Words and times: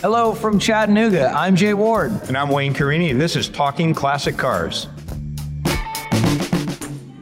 Hello 0.00 0.32
from 0.32 0.58
Chattanooga. 0.60 1.30
I'm 1.30 1.56
Jay 1.56 1.74
Ward. 1.74 2.12
And 2.28 2.36
I'm 2.36 2.50
Wayne 2.50 2.72
Carini, 2.72 3.10
and 3.10 3.20
this 3.20 3.34
is 3.34 3.48
Talking 3.48 3.94
Classic 3.94 4.36
Cars. 4.36 4.86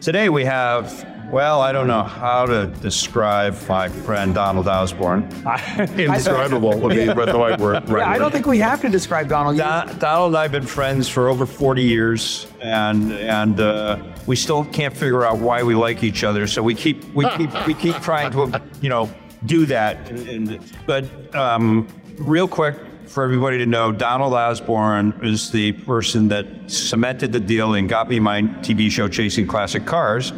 Today 0.02 0.28
we 0.28 0.44
have, 0.44 1.06
well, 1.32 1.62
I 1.62 1.72
don't 1.72 1.86
know 1.86 2.02
how 2.02 2.44
to 2.44 2.66
describe 2.82 3.56
my 3.66 3.88
friend 3.88 4.34
Donald 4.34 4.68
Osborne. 4.68 5.22
Indescribable 5.78 6.78
would 6.78 6.90
be 6.94 7.06
the 7.06 7.14
right 7.14 7.58
word. 7.58 7.88
Right 7.88 8.00
Yeah, 8.02 8.10
I 8.10 8.18
don't 8.18 8.30
think 8.30 8.46
we 8.46 8.58
have 8.58 8.82
to 8.82 8.90
describe 8.90 9.28
Donald. 9.28 9.56
Don- 9.56 9.98
Donald 9.98 10.28
and 10.32 10.36
I 10.36 10.42
have 10.42 10.52
been 10.52 10.66
friends 10.66 11.08
for 11.08 11.28
over 11.30 11.46
40 11.46 11.82
years, 11.82 12.46
and 12.60 13.10
and 13.14 13.58
uh, 13.58 14.02
we 14.26 14.36
still 14.36 14.64
can't 14.66 14.94
figure 14.94 15.24
out 15.24 15.38
why 15.38 15.62
we 15.62 15.74
like 15.74 16.02
each 16.04 16.24
other. 16.24 16.46
So 16.46 16.62
we 16.62 16.74
keep 16.74 17.02
we 17.14 17.26
keep 17.38 17.66
we 17.66 17.72
keep 17.72 17.96
trying 17.96 18.30
to 18.32 18.60
you 18.82 18.90
know 18.90 19.10
do 19.46 19.64
that. 19.66 20.10
And, 20.10 20.28
and- 20.50 20.72
but 20.86 21.34
um, 21.34 21.88
real 22.18 22.48
quick 22.48 22.76
for 23.06 23.22
everybody 23.22 23.58
to 23.58 23.66
know, 23.66 23.92
Donald 23.92 24.32
Osborne 24.32 25.18
is 25.22 25.50
the 25.50 25.72
person 25.72 26.28
that 26.28 26.46
cemented 26.66 27.32
the 27.32 27.40
deal 27.40 27.74
and 27.74 27.88
got 27.88 28.08
me 28.08 28.18
my 28.18 28.42
TV 28.42 28.90
show 28.90 29.08
Chasing 29.08 29.46
Classic 29.46 29.84
Cars 29.84 30.32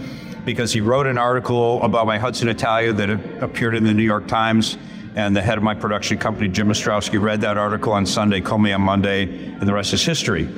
because 0.44 0.72
he 0.72 0.80
wrote 0.80 1.06
an 1.06 1.18
article 1.18 1.82
about 1.82 2.06
my 2.06 2.18
Hudson 2.18 2.48
Italia 2.48 2.92
that 2.92 3.10
appeared 3.42 3.74
in 3.74 3.84
the 3.84 3.94
New 3.94 4.02
York 4.02 4.26
Times. 4.28 4.78
And 5.14 5.34
the 5.34 5.42
head 5.42 5.58
of 5.58 5.64
my 5.64 5.74
production 5.74 6.16
company, 6.18 6.48
Jim 6.48 6.68
Ostrowski, 6.68 7.20
read 7.20 7.40
that 7.40 7.58
article 7.58 7.92
on 7.92 8.06
Sunday, 8.06 8.40
called 8.40 8.62
me 8.62 8.72
on 8.72 8.82
Monday, 8.82 9.46
and 9.46 9.62
the 9.62 9.72
rest 9.72 9.92
is 9.92 10.04
history. 10.04 10.48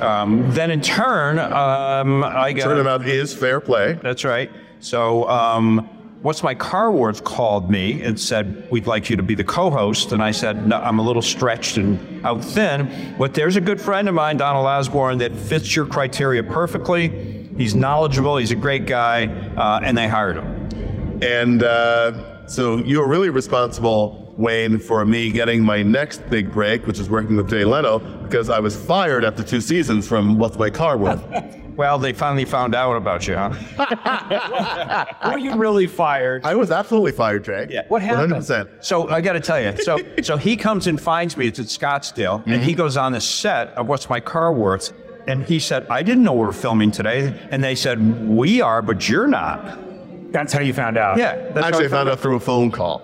Um, 0.00 0.50
then 0.52 0.70
in 0.70 0.80
turn, 0.80 1.38
um, 1.38 2.24
I 2.24 2.54
got. 2.54 2.64
Turnabout 2.64 3.06
is 3.06 3.34
fair 3.34 3.60
play. 3.60 3.98
That's 4.02 4.24
right. 4.24 4.50
So, 4.80 5.28
um, 5.28 5.95
what's 6.22 6.42
my 6.42 6.54
car 6.54 6.90
worth 6.90 7.24
called 7.24 7.70
me 7.70 8.02
and 8.02 8.18
said, 8.18 8.68
We'd 8.70 8.86
like 8.86 9.10
you 9.10 9.16
to 9.16 9.22
be 9.22 9.34
the 9.34 9.44
co 9.44 9.70
host. 9.70 10.12
And 10.12 10.22
I 10.22 10.30
said, 10.30 10.66
No, 10.66 10.76
I'm 10.76 10.98
a 10.98 11.02
little 11.02 11.22
stretched 11.22 11.76
and 11.76 12.24
out 12.24 12.44
thin, 12.44 13.14
but 13.18 13.34
there's 13.34 13.56
a 13.56 13.60
good 13.60 13.80
friend 13.80 14.08
of 14.08 14.14
mine, 14.14 14.36
Donald 14.36 14.66
Osborne, 14.66 15.18
that 15.18 15.34
fits 15.34 15.74
your 15.74 15.86
criteria 15.86 16.42
perfectly. 16.42 17.44
He's 17.56 17.74
knowledgeable, 17.74 18.36
he's 18.36 18.50
a 18.50 18.56
great 18.56 18.86
guy, 18.86 19.26
uh, 19.26 19.80
and 19.82 19.96
they 19.96 20.08
hired 20.08 20.36
him. 20.36 21.20
And 21.22 21.62
uh, 21.62 22.46
so 22.46 22.78
you 22.78 23.00
were 23.00 23.08
really 23.08 23.30
responsible, 23.30 24.34
Wayne, 24.36 24.78
for 24.78 25.04
me 25.06 25.32
getting 25.32 25.64
my 25.64 25.82
next 25.82 26.28
big 26.28 26.52
break, 26.52 26.86
which 26.86 26.98
is 26.98 27.08
working 27.08 27.36
with 27.36 27.48
Jay 27.48 27.64
Leno, 27.64 28.00
because 28.28 28.50
I 28.50 28.60
was 28.60 28.76
fired 28.76 29.24
after 29.24 29.42
two 29.42 29.60
seasons 29.60 30.06
from 30.06 30.38
What's 30.38 30.58
My 30.58 30.70
Car 30.70 30.96
Worth. 30.96 31.24
Well, 31.76 31.98
they 31.98 32.14
finally 32.14 32.46
found 32.46 32.74
out 32.74 32.96
about 32.96 33.28
you, 33.28 33.36
huh? 33.36 35.10
Were 35.30 35.36
you 35.36 35.56
really 35.56 35.86
fired? 35.86 36.46
I 36.46 36.54
was 36.54 36.70
absolutely 36.70 37.12
fired, 37.12 37.44
Jay. 37.44 37.66
Yeah. 37.68 37.82
What 37.88 38.00
happened? 38.00 38.32
100%. 38.32 38.82
So 38.82 39.10
I 39.10 39.20
got 39.20 39.34
to 39.34 39.40
tell 39.40 39.60
you, 39.60 39.76
so 39.82 39.98
so 40.22 40.38
he 40.38 40.56
comes 40.56 40.86
and 40.86 40.98
finds 40.98 41.36
me. 41.36 41.48
It's 41.48 41.58
at 41.58 41.66
Scottsdale, 41.66 42.42
and 42.46 42.62
he 42.62 42.70
mm-hmm. 42.70 42.78
goes 42.78 42.96
on 42.96 43.12
the 43.12 43.20
set 43.20 43.74
of 43.74 43.88
What's 43.88 44.08
My 44.08 44.20
Car 44.20 44.54
Worth, 44.54 44.94
and 45.26 45.44
he 45.44 45.60
said, 45.60 45.86
"I 45.88 46.02
didn't 46.02 46.24
know 46.24 46.32
we 46.32 46.46
were 46.46 46.52
filming 46.54 46.90
today," 46.90 47.38
and 47.50 47.62
they 47.62 47.74
said, 47.74 48.26
"We 48.26 48.62
are, 48.62 48.80
but 48.80 49.06
you're 49.06 49.26
not." 49.26 50.32
That's 50.32 50.54
how 50.54 50.60
you 50.60 50.72
found 50.72 50.96
out. 50.96 51.18
Yeah, 51.18 51.34
that's 51.34 51.58
how 51.58 51.66
Actually, 51.66 51.86
I 51.86 51.88
found 51.88 52.08
out 52.08 52.20
through 52.20 52.36
a 52.36 52.40
phone 52.40 52.70
call. 52.70 53.02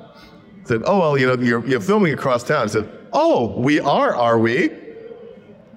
Said, 0.64 0.82
oh, 0.86 0.98
well, 1.00 1.18
you 1.18 1.26
know, 1.26 1.34
you're, 1.42 1.66
you're 1.66 1.80
filming 1.80 2.12
across 2.12 2.44
town. 2.44 2.62
I 2.62 2.66
said, 2.66 2.88
oh, 3.12 3.58
we 3.58 3.80
are, 3.80 4.14
are 4.14 4.38
we? 4.38 4.70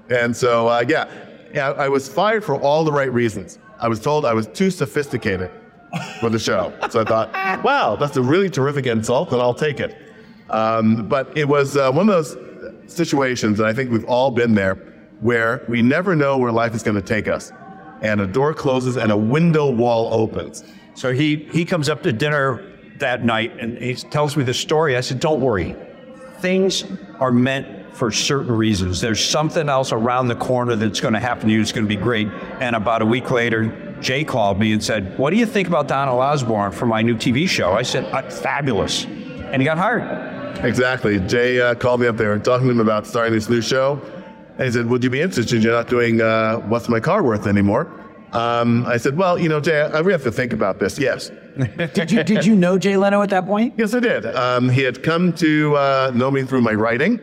And 0.09 0.35
so, 0.35 0.67
uh, 0.67 0.83
yeah, 0.87 1.09
yeah, 1.53 1.71
I 1.71 1.89
was 1.89 2.07
fired 2.07 2.43
for 2.43 2.55
all 2.55 2.83
the 2.83 2.91
right 2.91 3.11
reasons. 3.11 3.59
I 3.79 3.87
was 3.87 3.99
told 3.99 4.25
I 4.25 4.33
was 4.33 4.47
too 4.47 4.69
sophisticated 4.69 5.51
for 6.19 6.29
the 6.29 6.39
show. 6.39 6.73
So 6.89 7.01
I 7.01 7.03
thought, 7.05 7.33
wow, 7.63 7.95
that's 7.95 8.17
a 8.17 8.21
really 8.21 8.49
terrific 8.49 8.85
insult, 8.85 9.31
and 9.31 9.41
I'll 9.41 9.53
take 9.53 9.79
it. 9.79 9.95
Um, 10.49 11.07
but 11.07 11.35
it 11.37 11.47
was 11.47 11.75
uh, 11.77 11.91
one 11.91 12.09
of 12.09 12.15
those 12.15 12.37
situations, 12.93 13.59
and 13.59 13.67
I 13.67 13.73
think 13.73 13.91
we've 13.91 14.05
all 14.05 14.31
been 14.31 14.53
there, 14.53 14.75
where 15.21 15.65
we 15.67 15.81
never 15.81 16.15
know 16.15 16.37
where 16.37 16.51
life 16.51 16.75
is 16.75 16.83
going 16.83 16.95
to 16.95 17.01
take 17.01 17.27
us. 17.27 17.51
And 18.01 18.21
a 18.21 18.27
door 18.27 18.53
closes 18.53 18.97
and 18.97 19.11
a 19.11 19.17
window 19.17 19.71
wall 19.71 20.13
opens. 20.13 20.63
So 20.93 21.13
he 21.13 21.47
he 21.51 21.65
comes 21.65 21.89
up 21.89 22.03
to 22.03 22.13
dinner 22.13 22.63
that 22.99 23.23
night 23.23 23.57
and 23.59 23.77
he 23.77 23.95
tells 23.95 24.37
me 24.37 24.43
the 24.43 24.53
story. 24.53 24.95
I 24.97 25.01
said, 25.01 25.19
"Don't 25.19 25.39
worry, 25.41 25.75
things 26.39 26.85
are 27.19 27.31
meant 27.31 27.84
for 27.95 28.11
certain 28.11 28.51
reasons. 28.51 29.01
There's 29.01 29.23
something 29.23 29.69
else 29.69 29.91
around 29.91 30.27
the 30.27 30.35
corner 30.35 30.75
that's 30.75 30.99
going 30.99 31.13
to 31.13 31.19
happen 31.19 31.47
to 31.47 31.53
you. 31.53 31.61
It's 31.61 31.71
going 31.71 31.85
to 31.85 31.89
be 31.89 32.01
great." 32.01 32.27
And 32.59 32.75
about 32.75 33.01
a 33.01 33.05
week 33.05 33.31
later, 33.31 33.95
Jay 34.01 34.23
called 34.23 34.59
me 34.59 34.73
and 34.73 34.83
said, 34.83 35.17
"What 35.17 35.31
do 35.31 35.37
you 35.37 35.45
think 35.45 35.67
about 35.67 35.87
Donald 35.87 36.19
Osborne 36.19 36.71
for 36.71 36.85
my 36.85 37.01
new 37.01 37.15
TV 37.15 37.47
show?" 37.47 37.73
I 37.73 37.81
said, 37.81 38.05
uh, 38.13 38.29
"Fabulous," 38.29 39.05
and 39.05 39.61
he 39.61 39.65
got 39.65 39.77
hired. 39.77 40.35
Exactly. 40.63 41.19
Jay 41.21 41.59
uh, 41.59 41.75
called 41.75 42.01
me 42.01 42.07
up 42.07 42.17
there 42.17 42.33
and 42.33 42.43
talking 42.43 42.67
to 42.67 42.71
him 42.71 42.79
about 42.79 43.05
starting 43.05 43.33
this 43.33 43.49
new 43.49 43.61
show. 43.61 44.01
And 44.57 44.65
he 44.65 44.71
said, 44.71 44.87
Would 44.87 45.03
you 45.03 45.09
be 45.09 45.21
interested? 45.21 45.63
You're 45.63 45.73
not 45.73 45.89
doing 45.89 46.21
uh, 46.21 46.57
What's 46.59 46.87
My 46.87 46.99
Car 46.99 47.23
Worth 47.23 47.47
anymore. 47.47 47.91
Um, 48.31 48.85
I 48.85 48.97
said, 48.97 49.17
Well, 49.17 49.37
you 49.37 49.49
know, 49.49 49.59
Jay, 49.59 49.81
I 49.81 49.99
really 49.99 50.13
have 50.13 50.23
to 50.23 50.31
think 50.31 50.53
about 50.53 50.79
this. 50.79 50.97
Yes. 50.97 51.31
Did 51.93 52.11
you 52.11 52.21
did 52.21 52.45
you 52.45 52.53
know 52.53 52.77
Jay 52.77 52.97
Leno 52.97 53.21
at 53.21 53.29
that 53.29 53.45
point? 53.45 53.75
Yes, 53.77 53.93
I 53.93 54.01
did. 54.01 54.25
Um, 54.25 54.67
he 54.67 54.81
had 54.81 55.03
come 55.03 55.31
to 55.35 55.73
uh, 55.77 56.11
know 56.13 56.29
me 56.29 56.43
through 56.43 56.59
my 56.59 56.73
writing, 56.73 57.17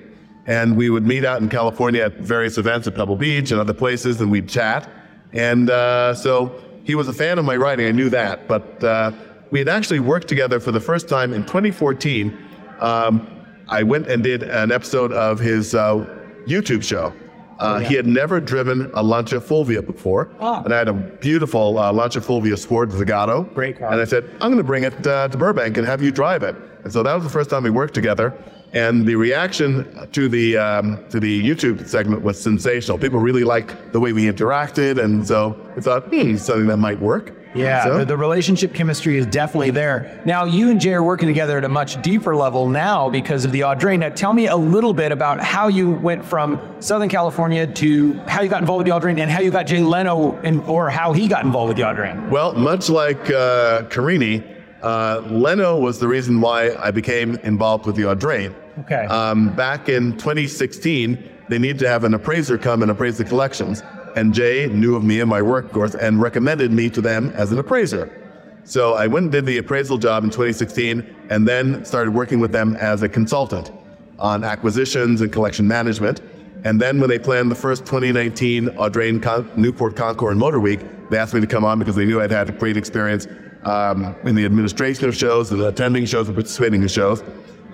and 0.46 0.76
we 0.76 0.90
would 0.90 1.06
meet 1.06 1.24
out 1.24 1.40
in 1.40 1.48
California 1.48 2.02
at 2.04 2.14
various 2.18 2.58
events 2.58 2.86
at 2.86 2.94
Pebble 2.94 3.16
Beach 3.16 3.50
and 3.52 3.60
other 3.60 3.74
places, 3.74 4.20
and 4.20 4.30
we'd 4.30 4.48
chat. 4.48 4.88
And 5.32 5.70
uh, 5.70 6.14
so 6.14 6.52
he 6.84 6.94
was 6.94 7.08
a 7.08 7.12
fan 7.12 7.38
of 7.38 7.44
my 7.44 7.56
writing. 7.56 7.86
I 7.86 7.92
knew 7.92 8.10
that. 8.10 8.48
But 8.48 8.82
uh, 8.84 9.12
we 9.50 9.58
had 9.58 9.68
actually 9.68 10.00
worked 10.00 10.28
together 10.28 10.58
for 10.60 10.72
the 10.72 10.80
first 10.80 11.08
time 11.08 11.32
in 11.32 11.42
2014. 11.42 12.36
Um, 12.80 13.26
I 13.68 13.82
went 13.82 14.08
and 14.08 14.22
did 14.22 14.42
an 14.42 14.72
episode 14.72 15.12
of 15.12 15.38
his 15.38 15.74
uh, 15.74 16.04
YouTube 16.46 16.82
show. 16.82 17.12
Uh, 17.58 17.78
He 17.78 17.94
had 17.94 18.06
never 18.06 18.40
driven 18.40 18.90
a 18.94 19.02
Lancia 19.02 19.40
Fulvia 19.40 19.80
before, 19.82 20.28
Ah. 20.40 20.62
and 20.64 20.74
I 20.74 20.78
had 20.78 20.88
a 20.88 20.92
beautiful 20.92 21.78
uh, 21.78 21.92
Lancia 21.92 22.20
Fulvia 22.20 22.56
Sport 22.56 22.90
Zagato. 22.90 23.52
Great 23.54 23.78
car. 23.78 23.92
And 23.92 24.00
I 24.00 24.04
said, 24.04 24.24
I'm 24.40 24.50
going 24.50 24.56
to 24.56 24.64
bring 24.64 24.82
it 24.82 25.06
uh, 25.06 25.28
to 25.28 25.38
Burbank 25.38 25.76
and 25.76 25.86
have 25.86 26.02
you 26.02 26.10
drive 26.10 26.42
it. 26.42 26.56
And 26.82 26.92
so 26.92 27.04
that 27.04 27.14
was 27.14 27.22
the 27.22 27.30
first 27.30 27.48
time 27.50 27.62
we 27.62 27.70
worked 27.70 27.94
together. 27.94 28.34
And 28.74 29.06
the 29.06 29.16
reaction 29.16 30.08
to 30.12 30.28
the 30.28 30.56
um, 30.56 31.04
to 31.10 31.20
the 31.20 31.42
YouTube 31.42 31.86
segment 31.86 32.22
was 32.22 32.40
sensational. 32.40 32.96
People 32.98 33.20
really 33.20 33.44
liked 33.44 33.92
the 33.92 34.00
way 34.00 34.12
we 34.14 34.24
interacted, 34.24 35.02
and 35.02 35.26
so 35.26 35.56
we 35.76 35.82
thought, 35.82 36.04
hmm, 36.08 36.36
something 36.36 36.66
that 36.68 36.78
might 36.78 36.98
work. 37.00 37.34
Yeah, 37.54 37.84
So- 37.84 37.98
the, 37.98 38.04
the 38.06 38.16
relationship 38.16 38.72
chemistry 38.72 39.18
is 39.18 39.26
definitely 39.26 39.72
there. 39.72 40.22
Now, 40.24 40.44
you 40.46 40.70
and 40.70 40.80
Jay 40.80 40.94
are 40.94 41.02
working 41.02 41.28
together 41.28 41.58
at 41.58 41.64
a 41.64 41.68
much 41.68 42.00
deeper 42.00 42.34
level 42.34 42.66
now 42.66 43.10
because 43.10 43.44
of 43.44 43.52
the 43.52 43.60
Audrain. 43.60 43.98
Now, 43.98 44.08
tell 44.08 44.32
me 44.32 44.46
a 44.46 44.56
little 44.56 44.94
bit 44.94 45.12
about 45.12 45.38
how 45.40 45.68
you 45.68 45.90
went 45.90 46.24
from 46.24 46.58
Southern 46.80 47.10
California 47.10 47.66
to 47.66 48.14
how 48.26 48.40
you 48.40 48.48
got 48.48 48.62
involved 48.62 48.86
with 48.86 48.94
the 48.94 48.98
Audrain 48.98 49.20
and 49.20 49.30
how 49.30 49.42
you 49.42 49.50
got 49.50 49.66
Jay 49.66 49.80
Leno 49.80 50.40
in, 50.40 50.60
or 50.60 50.88
how 50.88 51.12
he 51.12 51.28
got 51.28 51.44
involved 51.44 51.68
with 51.68 51.76
the 51.76 51.82
Audrain. 51.82 52.30
Well, 52.30 52.54
much 52.54 52.88
like 52.88 53.30
uh, 53.30 53.82
Carini, 53.90 54.42
uh, 54.82 55.20
Leno 55.26 55.78
was 55.78 55.98
the 55.98 56.08
reason 56.08 56.40
why 56.40 56.74
I 56.76 56.90
became 56.90 57.34
involved 57.42 57.84
with 57.84 57.96
the 57.96 58.04
Audrain. 58.04 58.54
Okay. 58.80 59.06
Um, 59.06 59.54
back 59.54 59.88
in 59.88 60.12
2016, 60.12 61.30
they 61.48 61.58
needed 61.58 61.78
to 61.80 61.88
have 61.88 62.04
an 62.04 62.14
appraiser 62.14 62.56
come 62.56 62.82
and 62.82 62.90
appraise 62.90 63.18
the 63.18 63.24
collections. 63.24 63.82
And 64.16 64.32
Jay 64.32 64.66
knew 64.66 64.96
of 64.96 65.04
me 65.04 65.20
and 65.20 65.28
my 65.28 65.42
work, 65.42 65.66
of 65.66 65.72
course, 65.72 65.94
and 65.94 66.20
recommended 66.20 66.70
me 66.70 66.90
to 66.90 67.00
them 67.00 67.30
as 67.30 67.52
an 67.52 67.58
appraiser. 67.58 68.18
So 68.64 68.94
I 68.94 69.06
went 69.06 69.24
and 69.24 69.32
did 69.32 69.46
the 69.46 69.58
appraisal 69.58 69.98
job 69.98 70.24
in 70.24 70.30
2016 70.30 71.26
and 71.30 71.48
then 71.48 71.84
started 71.84 72.14
working 72.14 72.38
with 72.38 72.52
them 72.52 72.76
as 72.76 73.02
a 73.02 73.08
consultant 73.08 73.72
on 74.18 74.44
acquisitions 74.44 75.20
and 75.20 75.32
collection 75.32 75.66
management. 75.66 76.20
And 76.64 76.80
then 76.80 77.00
when 77.00 77.10
they 77.10 77.18
planned 77.18 77.50
the 77.50 77.56
first 77.56 77.84
2019 77.86 78.68
Audrain 78.68 79.20
Con- 79.20 79.50
Newport 79.56 79.96
Concours 79.96 80.32
and 80.32 80.40
Motor 80.40 80.60
Week, 80.60 80.80
they 81.10 81.18
asked 81.18 81.34
me 81.34 81.40
to 81.40 81.46
come 81.46 81.64
on 81.64 81.78
because 81.78 81.96
they 81.96 82.04
knew 82.04 82.20
I'd 82.20 82.30
had 82.30 82.48
a 82.48 82.52
great 82.52 82.76
experience 82.76 83.26
um, 83.64 84.14
in 84.24 84.34
the 84.36 84.44
administration 84.44 85.08
of 85.08 85.16
shows 85.16 85.50
and 85.50 85.60
attending 85.62 86.06
shows 86.06 86.28
and 86.28 86.36
participating 86.36 86.82
in 86.82 86.88
shows. 86.88 87.22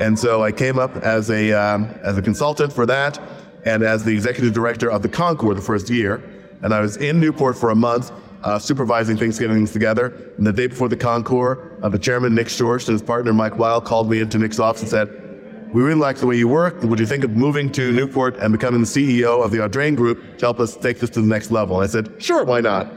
And 0.01 0.19
so 0.19 0.43
I 0.43 0.53
came 0.53 0.79
up 0.79 0.97
as 0.97 1.31
a, 1.31 1.53
um, 1.53 1.85
as 2.03 2.17
a 2.17 2.23
consultant 2.23 2.73
for 2.73 2.87
that 2.87 3.21
and 3.65 3.83
as 3.83 4.05
the 4.05 4.13
executive 4.13 4.55
director 4.55 4.91
of 4.91 5.03
the 5.03 5.09
Concours 5.09 5.57
the 5.57 5.63
first 5.63 5.91
year. 5.91 6.23
And 6.63 6.73
I 6.73 6.81
was 6.81 6.97
in 6.97 7.21
Newport 7.21 7.57
for 7.57 7.71
a 7.71 7.75
month, 7.75 8.13
uh, 8.45 8.59
supervising 8.59 9.17
things 9.17 9.39
together. 9.39 10.07
And 10.37 10.47
the 10.47 10.53
day 10.53 10.69
before 10.69 10.89
the 10.89 10.97
Concours, 10.97 11.59
uh, 11.83 11.89
the 11.89 11.99
chairman, 11.99 12.35
Nick 12.35 12.47
Schorsch, 12.47 12.89
and 12.89 12.95
his 12.95 13.03
partner, 13.03 13.33
Mike 13.33 13.59
Weil, 13.59 13.81
called 13.81 14.09
me 14.09 14.21
into 14.21 14.39
Nick's 14.39 14.59
office 14.59 14.83
and 14.83 14.91
said, 14.91 15.29
we 15.73 15.83
really 15.83 16.01
like 16.01 16.17
the 16.17 16.27
way 16.27 16.37
you 16.37 16.49
work. 16.49 16.83
Would 16.83 16.99
you 16.99 17.07
think 17.07 17.25
of 17.25 17.33
moving 17.33 17.71
to 17.73 17.93
Newport 17.93 18.37
and 18.39 18.53
becoming 18.53 18.81
the 18.81 18.87
CEO 18.87 19.45
of 19.45 19.51
the 19.51 19.59
Audrain 19.59 19.97
Group 19.97 20.39
to 20.39 20.47
help 20.47 20.61
us 20.61 20.77
take 20.77 20.99
this 20.99 21.11
to 21.11 21.21
the 21.21 21.27
next 21.27 21.51
level? 21.51 21.77
And 21.77 21.85
I 21.85 21.89
said, 21.89 22.23
sure, 22.23 22.45
why 22.45 22.61
not? 22.61 22.91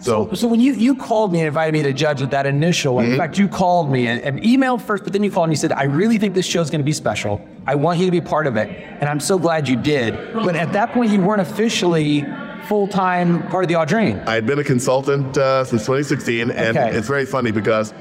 So, 0.00 0.32
So 0.34 0.48
when 0.48 0.60
you, 0.60 0.74
you 0.74 0.94
called 0.94 1.32
me 1.32 1.40
and 1.40 1.48
invited 1.48 1.72
me 1.72 1.82
to 1.82 1.92
judge 1.92 2.20
at 2.20 2.30
that 2.32 2.46
initial, 2.46 2.96
Mm-hmm. 2.96 3.12
in 3.12 3.18
fact, 3.18 3.38
you 3.38 3.48
called 3.48 3.90
me 3.90 4.06
and, 4.06 4.20
and 4.22 4.40
emailed 4.40 4.82
first, 4.82 5.04
but 5.04 5.12
then 5.12 5.22
you 5.22 5.30
called 5.30 5.44
and 5.44 5.52
you 5.52 5.56
said, 5.56 5.72
I 5.72 5.84
really 5.84 6.18
think 6.18 6.34
this 6.34 6.46
show's 6.46 6.70
going 6.70 6.80
to 6.80 6.84
be 6.84 6.92
special. 6.92 7.40
I 7.66 7.74
want 7.74 7.98
you 7.98 8.04
to 8.06 8.10
be 8.10 8.20
part 8.20 8.46
of 8.46 8.56
it. 8.56 8.68
And 8.68 9.04
I'm 9.08 9.20
so 9.20 9.38
glad 9.38 9.68
you 9.68 9.76
did. 9.76 10.14
But 10.34 10.56
at 10.56 10.72
that 10.72 10.92
point, 10.92 11.10
you 11.10 11.20
weren't 11.20 11.40
officially 11.40 12.24
full-time 12.68 13.46
part 13.48 13.64
of 13.64 13.68
the 13.68 13.74
Audrain. 13.74 14.26
I 14.26 14.34
had 14.34 14.46
been 14.46 14.58
a 14.58 14.64
consultant 14.64 15.36
uh, 15.38 15.64
since 15.64 15.82
2016, 15.82 16.50
and 16.50 16.76
Okay. 16.76 16.96
it's 16.96 17.06
very 17.06 17.26
funny 17.26 17.50
because 17.50 17.92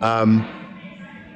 um, 0.00 0.46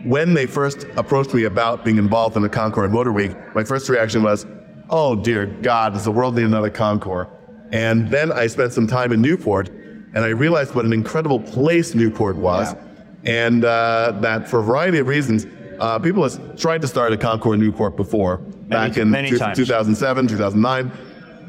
when 0.04 0.34
they 0.34 0.46
first 0.46 0.84
approached 0.96 1.34
me 1.34 1.44
about 1.44 1.84
being 1.84 1.98
involved 1.98 2.36
in 2.36 2.42
the 2.42 2.48
Concours 2.48 2.90
Motor 2.92 3.12
Week, 3.12 3.32
my 3.54 3.64
first 3.64 3.88
reaction 3.88 4.22
was, 4.22 4.46
oh 4.90 5.16
dear 5.16 5.46
God, 5.46 5.94
does 5.94 6.04
the 6.04 6.12
world 6.12 6.36
need 6.36 6.44
another 6.44 6.70
Concours? 6.70 7.26
And 7.72 8.08
then 8.08 8.30
I 8.30 8.46
spent 8.46 8.72
some 8.72 8.86
time 8.86 9.10
in 9.12 9.20
Newport 9.20 9.68
and 10.16 10.24
I 10.24 10.28
realized 10.28 10.74
what 10.74 10.86
an 10.86 10.94
incredible 10.94 11.38
place 11.38 11.94
Newport 11.94 12.36
was. 12.36 12.74
And 13.24 13.66
uh, 13.66 14.16
that 14.22 14.48
for 14.48 14.60
a 14.60 14.62
variety 14.62 14.98
of 14.98 15.08
reasons, 15.08 15.46
uh, 15.78 15.98
people 15.98 16.22
have 16.22 16.58
tried 16.58 16.80
to 16.80 16.88
start 16.88 17.12
a 17.12 17.18
Concours 17.18 17.58
Newport 17.58 17.96
before, 17.96 18.38
many, 18.38 18.68
back 18.70 18.96
in 18.96 19.10
many 19.10 19.28
two, 19.28 19.36
2007, 19.36 20.28
2009. 20.28 20.90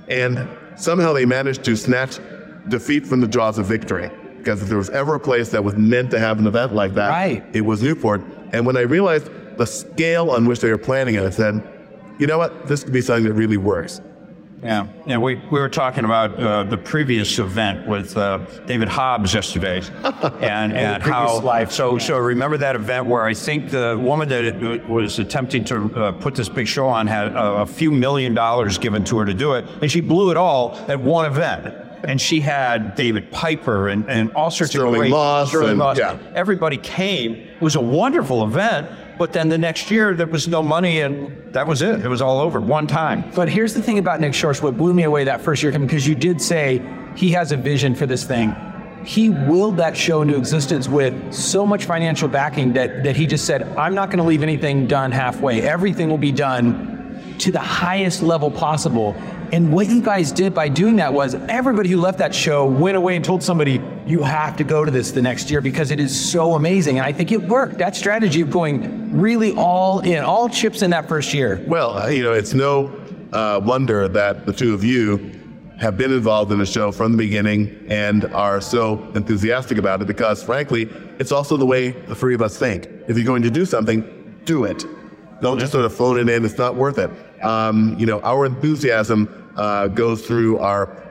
And 0.10 0.50
somehow 0.76 1.14
they 1.14 1.26
managed 1.26 1.64
to 1.64 1.78
snatch 1.78 2.20
defeat 2.68 3.08
from 3.08 3.22
the 3.22 3.28
jaws 3.28 3.58
of 3.58 3.68
victory. 3.68 4.12
Because 4.38 4.62
if 4.62 4.68
there 4.68 4.78
was 4.78 4.90
ever 4.90 5.16
a 5.16 5.20
place 5.20 5.50
that 5.52 5.64
was 5.64 5.76
meant 5.78 6.12
to 6.12 6.20
have 6.20 6.38
an 6.38 6.46
event 6.46 6.74
like 6.74 6.94
that, 6.96 7.08
right. 7.10 7.46
it 7.54 7.62
was 7.62 7.82
Newport. 7.82 8.22
And 8.52 8.66
when 8.66 8.76
I 8.76 8.82
realized 8.82 9.30
the 9.58 9.66
scale 9.66 10.30
on 10.32 10.46
which 10.46 10.60
they 10.60 10.70
were 10.70 10.78
planning 10.78 11.16
it, 11.16 11.24
I 11.24 11.30
said, 11.30 11.64
you 12.20 12.28
know 12.28 12.38
what, 12.38 12.68
this 12.68 12.84
could 12.84 12.92
be 12.92 13.02
something 13.02 13.24
that 13.24 13.34
really 13.34 13.58
works. 13.58 14.02
Yeah, 14.64 14.88
yeah. 15.06 15.18
We, 15.20 15.36
we 15.36 15.60
were 15.60 15.70
talking 15.70 16.04
about 16.04 16.34
uh, 16.40 16.64
the 16.64 16.78
previous 16.78 17.38
event 17.38 17.88
with 17.88 18.18
uh, 18.18 18.40
David 18.66 18.88
Hobbs 18.88 19.34
yesterday, 19.34 19.84
and 20.42 20.74
and 20.74 21.04
how 21.04 21.42
life. 21.42 21.72
so 21.72 22.00
so 22.00 22.18
remember 22.18 22.58
that 22.58 22.76
event 22.76 23.06
where 23.06 23.24
I 23.24 23.36
think 23.36 23.70
the 23.70 23.98
woman 24.02 24.28
that 24.30 24.90
was 24.90 25.20
attempting 25.20 25.64
to 25.66 25.96
uh, 25.96 26.12
put 26.14 26.34
this 26.34 26.50
big 26.50 26.68
show 26.68 26.88
on 26.88 27.06
had 27.06 27.34
a, 27.34 27.62
a 27.62 27.66
few 27.68 27.92
million 27.92 28.34
dollars 28.34 28.80
given 28.80 29.04
to 29.06 29.20
her 29.20 29.26
to 29.26 29.34
do 29.34 29.54
it, 29.54 29.66
and 29.82 29.92
she 29.92 30.02
blew 30.02 30.32
it 30.32 30.38
all 30.38 30.76
at 30.88 31.00
one 31.00 31.26
event 31.28 31.76
and 32.04 32.22
she 32.22 32.40
had 32.40 32.96
David 32.96 33.32
Piper 33.32 33.90
and, 33.90 34.08
and 34.10 34.32
all 34.34 34.52
sorts 34.52 34.72
Stirling 34.72 34.94
of 34.94 35.00
great 35.00 35.10
Moss 35.10 35.50
Stirling 35.50 35.70
and, 35.72 35.80
Moss. 35.80 35.98
Yeah. 35.98 36.20
Everybody 36.36 36.78
came. 36.78 37.34
It 37.36 37.62
was 37.62 37.76
a 37.76 37.82
wonderful 37.82 38.44
event. 38.44 38.88
But 39.18 39.34
then 39.34 39.50
the 39.50 39.58
next 39.58 39.90
year 39.90 40.14
there 40.14 40.28
was 40.28 40.48
no 40.48 40.62
money 40.62 41.02
and 41.02 41.54
that 41.54 41.68
was 41.68 41.82
it. 41.82 42.06
It 42.06 42.08
was 42.08 42.22
all 42.22 42.40
over 42.40 42.62
one 42.62 42.88
time. 42.88 43.32
But 43.36 43.50
here's 43.50 43.74
the 43.74 43.82
thing 43.82 43.98
about 43.98 44.22
Nick 44.22 44.34
Schorsch, 44.34 44.62
what 44.62 44.78
blew 44.78 44.94
me 44.94 45.04
away 45.04 45.24
that 45.24 45.42
first 45.42 45.64
year 45.64 45.78
because 45.78 46.08
you 46.08 46.16
did 46.16 46.42
say 46.42 46.82
he 47.16 47.32
has 47.32 47.52
a 47.52 47.58
vision 47.58 47.96
for 47.96 48.06
this 48.06 48.24
thing. 48.24 48.56
He 49.04 49.30
willed 49.30 49.78
that 49.78 49.96
show 49.96 50.22
into 50.22 50.36
existence 50.36 50.88
with 50.88 51.34
so 51.34 51.66
much 51.66 51.86
financial 51.86 52.28
backing 52.28 52.74
that, 52.74 53.04
that 53.04 53.16
he 53.16 53.26
just 53.26 53.46
said, 53.46 53.64
I'm 53.78 53.96
not 53.96 54.10
going 54.10 54.20
to 54.20 54.26
leave 54.26 54.44
anything 54.44 54.86
done 54.86 55.12
halfway. 55.12 55.62
Everything 55.62 56.10
will 56.10 56.18
be 56.18 56.32
done 56.32 57.36
to 57.40 57.52
the 57.52 57.60
highest 57.60 58.22
level 58.22 58.52
possible. 58.52 59.16
And 59.52 59.72
what 59.72 59.88
you 59.88 60.02
guys 60.02 60.32
did 60.32 60.54
by 60.54 60.68
doing 60.68 60.98
that 60.98 61.14
was 61.14 61.36
everybody 61.36 61.90
who 61.90 62.02
left 62.02 62.18
that 62.18 62.36
show 62.36 62.66
went 62.66 62.98
away 62.98 63.16
and 63.16 63.24
told 63.24 63.42
somebody, 63.42 63.82
you 64.06 64.22
have 64.24 64.58
to 64.58 64.64
go 64.64 64.84
to 64.84 64.92
this 64.92 65.12
the 65.12 65.22
next 65.22 65.50
year 65.50 65.62
because 65.62 65.92
it 65.92 66.00
is 66.00 66.32
so 66.32 66.56
amazing. 66.56 66.98
And 66.98 67.06
I 67.06 67.14
think 67.14 67.32
it 67.32 67.42
worked. 67.42 67.78
That 67.78 67.96
strategy 67.96 68.42
of 68.42 68.52
going 68.52 69.18
really 69.18 69.54
all 69.56 70.00
in, 70.02 70.24
all 70.24 70.50
chips 70.50 70.82
in 70.82 70.92
that 70.92 71.08
first 71.08 71.34
year. 71.34 71.64
Well, 71.68 71.98
uh, 71.98 72.08
you 72.08 72.24
know, 72.24 72.34
it's 72.34 72.54
no 72.54 72.88
uh, 73.32 73.62
wonder 73.64 74.08
that 74.10 74.46
the 74.46 74.54
two 74.54 74.74
of 74.74 74.84
you 74.84 75.34
have 75.80 75.98
been 75.98 76.12
involved 76.12 76.52
in 76.52 76.60
the 76.60 76.66
show 76.66 76.92
from 76.92 77.12
the 77.12 77.18
beginning 77.18 77.86
and 77.88 78.26
are 78.26 78.60
so 78.60 79.12
enthusiastic 79.14 79.78
about 79.78 80.02
it 80.02 80.08
because, 80.08 80.44
frankly, 80.44 80.90
it's 81.20 81.32
also 81.32 81.56
the 81.56 81.66
way 81.66 81.92
the 81.92 82.16
three 82.16 82.34
of 82.34 82.42
us 82.42 82.58
think. 82.58 82.88
If 83.08 83.16
you're 83.16 83.26
going 83.26 83.44
to 83.44 83.52
do 83.52 83.66
something, 83.66 84.42
do 84.44 84.64
it. 84.64 84.86
Don't 85.42 85.60
just 85.60 85.72
sort 85.72 85.86
of 85.86 85.94
phone 85.94 86.18
it 86.18 86.30
in. 86.30 86.44
It's 86.44 86.58
not 86.58 86.76
worth 86.76 86.98
it. 86.98 87.12
Um, 87.42 87.96
you 88.00 88.06
know, 88.06 88.22
our 88.22 88.46
enthusiasm 88.46 89.52
uh, 89.56 89.88
goes 89.88 90.26
through 90.26 90.60
our 90.60 91.04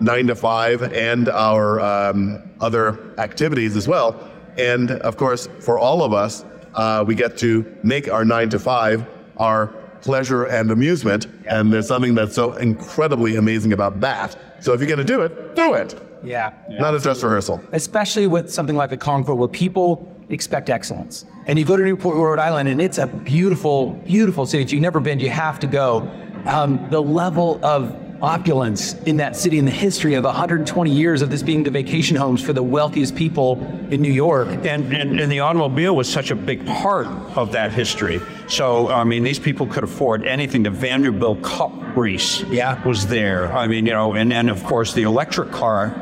nine 0.00 0.26
to 0.28 0.34
five 0.34 0.82
and 0.92 1.28
our 1.28 1.80
um, 1.80 2.42
other 2.60 3.14
activities 3.18 3.76
as 3.76 3.88
well. 3.88 4.30
And 4.56 4.90
of 4.90 5.16
course, 5.16 5.48
for 5.60 5.78
all 5.78 6.02
of 6.02 6.12
us, 6.12 6.44
uh, 6.74 7.04
we 7.06 7.14
get 7.14 7.36
to 7.38 7.64
make 7.82 8.10
our 8.10 8.24
nine 8.24 8.50
to 8.50 8.58
five 8.58 9.06
our 9.38 9.68
pleasure 10.00 10.44
and 10.44 10.70
amusement. 10.70 11.26
And 11.46 11.72
there's 11.72 11.88
something 11.88 12.14
that's 12.14 12.34
so 12.34 12.52
incredibly 12.54 13.36
amazing 13.36 13.72
about 13.72 14.00
that. 14.00 14.36
So 14.60 14.72
if 14.72 14.80
you're 14.80 14.88
going 14.88 14.98
to 14.98 15.04
do 15.04 15.22
it, 15.22 15.54
do 15.54 15.74
it. 15.74 16.00
Yeah. 16.22 16.52
Not 16.68 16.94
a 16.94 16.98
dress 16.98 17.22
rehearsal. 17.22 17.60
Especially 17.72 18.26
with 18.26 18.52
something 18.52 18.76
like 18.76 18.90
the 18.90 18.96
Concours 18.96 19.36
where 19.36 19.48
people 19.48 20.12
expect 20.30 20.70
excellence. 20.70 21.24
And 21.46 21.58
you 21.58 21.64
go 21.64 21.76
to 21.76 21.82
Newport, 21.82 22.16
Rhode 22.16 22.38
Island, 22.38 22.68
and 22.68 22.80
it's 22.80 22.98
a 22.98 23.06
beautiful, 23.06 23.92
beautiful 24.06 24.46
city. 24.46 24.62
If 24.62 24.72
you've 24.72 24.82
never 24.82 25.00
been, 25.00 25.20
you 25.20 25.30
have 25.30 25.58
to 25.60 25.66
go. 25.66 26.10
Um, 26.46 26.86
the 26.90 27.02
level 27.02 27.64
of 27.64 27.96
opulence 28.22 28.94
in 29.04 29.16
that 29.18 29.36
city 29.36 29.58
and 29.58 29.68
the 29.68 29.72
history 29.72 30.14
of 30.14 30.24
120 30.24 30.90
years 30.90 31.22
of 31.22 31.30
this 31.30 31.42
being 31.42 31.62
the 31.62 31.70
vacation 31.70 32.16
homes 32.16 32.42
for 32.42 32.52
the 32.52 32.62
wealthiest 32.62 33.14
people 33.14 33.58
in 33.90 34.02
New 34.02 34.12
York. 34.12 34.48
And, 34.48 34.92
and, 34.92 35.20
and, 35.20 35.30
the 35.30 35.40
automobile 35.40 35.94
was 35.94 36.10
such 36.10 36.30
a 36.30 36.34
big 36.34 36.66
part 36.66 37.06
of 37.36 37.52
that 37.52 37.72
history. 37.72 38.20
So, 38.48 38.88
I 38.88 39.04
mean, 39.04 39.22
these 39.22 39.38
people 39.38 39.66
could 39.66 39.84
afford 39.84 40.26
anything. 40.26 40.64
The 40.64 40.70
Vanderbilt 40.70 41.42
Cup 41.42 41.72
race 41.96 42.42
yeah. 42.42 42.84
was 42.86 43.06
there. 43.06 43.52
I 43.52 43.68
mean, 43.68 43.86
you 43.86 43.92
know, 43.92 44.14
and, 44.14 44.32
and 44.32 44.50
of 44.50 44.64
course 44.64 44.94
the 44.94 45.02
electric 45.02 45.52
car 45.52 45.94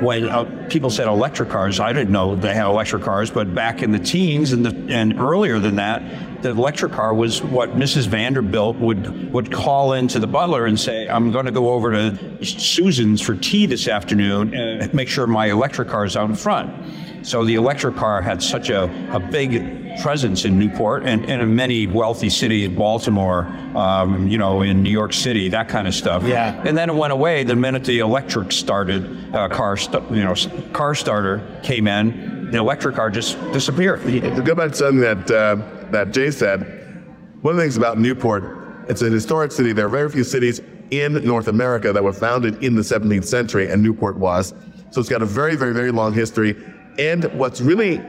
when 0.00 0.28
uh, 0.28 0.66
people 0.70 0.90
said 0.90 1.08
electric 1.08 1.48
cars, 1.48 1.80
I 1.80 1.92
didn't 1.92 2.12
know 2.12 2.34
they 2.34 2.54
had 2.54 2.66
electric 2.66 3.02
cars, 3.02 3.30
but 3.30 3.54
back 3.54 3.82
in 3.82 3.90
the 3.90 3.98
teens 3.98 4.52
and, 4.52 4.64
the, 4.64 4.94
and 4.94 5.18
earlier 5.18 5.58
than 5.58 5.76
that, 5.76 6.02
the 6.42 6.50
electric 6.50 6.92
car 6.92 7.12
was 7.14 7.42
what 7.42 7.70
Mrs. 7.76 8.06
Vanderbilt 8.06 8.76
would, 8.76 9.32
would 9.32 9.52
call 9.52 9.92
into 9.92 10.18
the 10.18 10.26
butler 10.26 10.66
and 10.66 10.78
say, 10.78 11.08
I'm 11.08 11.30
going 11.30 11.46
to 11.46 11.52
go 11.52 11.70
over 11.70 11.92
to 11.92 12.44
Susan's 12.44 13.20
for 13.20 13.34
tea 13.34 13.66
this 13.66 13.88
afternoon 13.88 14.54
and 14.54 14.92
make 14.94 15.08
sure 15.08 15.26
my 15.26 15.46
electric 15.46 15.88
car 15.88 16.04
is 16.04 16.16
out 16.16 16.30
in 16.30 16.36
front. 16.36 16.70
So 17.26 17.44
the 17.44 17.56
electric 17.56 17.96
car 17.96 18.22
had 18.22 18.42
such 18.42 18.70
a, 18.70 18.84
a 19.14 19.20
big 19.20 19.98
presence 20.00 20.44
in 20.46 20.58
Newport 20.58 21.04
and, 21.04 21.28
and 21.28 21.42
in 21.42 21.54
many 21.54 21.86
wealthy 21.86 22.30
cities, 22.30 22.70
Baltimore, 22.70 23.44
um, 23.74 24.28
you 24.28 24.38
know, 24.38 24.62
in 24.62 24.82
New 24.82 24.90
York 24.90 25.12
City, 25.12 25.48
that 25.50 25.68
kind 25.68 25.86
of 25.86 25.94
stuff. 25.94 26.22
Yeah. 26.22 26.62
And 26.64 26.76
then 26.78 26.88
it 26.88 26.94
went 26.94 27.12
away 27.12 27.44
the 27.44 27.56
minute 27.56 27.84
the 27.84 27.98
electric 27.98 28.52
started, 28.52 29.34
uh, 29.34 29.48
car, 29.48 29.76
st- 29.76 30.10
you 30.10 30.24
know, 30.24 30.34
car 30.72 30.94
starter 30.94 31.60
came 31.62 31.86
in, 31.86 32.50
the 32.50 32.58
electric 32.58 32.96
car 32.96 33.10
just 33.10 33.38
disappeared. 33.52 34.02
To 34.02 34.42
go 34.42 34.54
back 34.54 34.70
to 34.70 34.76
something 34.76 35.00
that, 35.00 35.30
uh, 35.30 35.79
that 35.92 36.12
Jay 36.12 36.30
said, 36.30 36.60
one 37.42 37.52
of 37.52 37.56
the 37.56 37.62
things 37.62 37.76
about 37.76 37.98
Newport, 37.98 38.84
it's 38.88 39.02
a 39.02 39.10
historic 39.10 39.52
city. 39.52 39.72
There 39.72 39.86
are 39.86 39.90
very 39.90 40.10
few 40.10 40.24
cities 40.24 40.60
in 40.90 41.24
North 41.24 41.48
America 41.48 41.92
that 41.92 42.02
were 42.02 42.12
founded 42.12 42.62
in 42.62 42.74
the 42.74 42.82
17th 42.82 43.24
century, 43.24 43.70
and 43.70 43.82
Newport 43.82 44.16
was. 44.16 44.54
So 44.90 45.00
it's 45.00 45.08
got 45.08 45.22
a 45.22 45.26
very, 45.26 45.56
very, 45.56 45.72
very 45.72 45.92
long 45.92 46.12
history. 46.12 46.56
And 46.98 47.24
what's 47.38 47.60
really, 47.60 48.02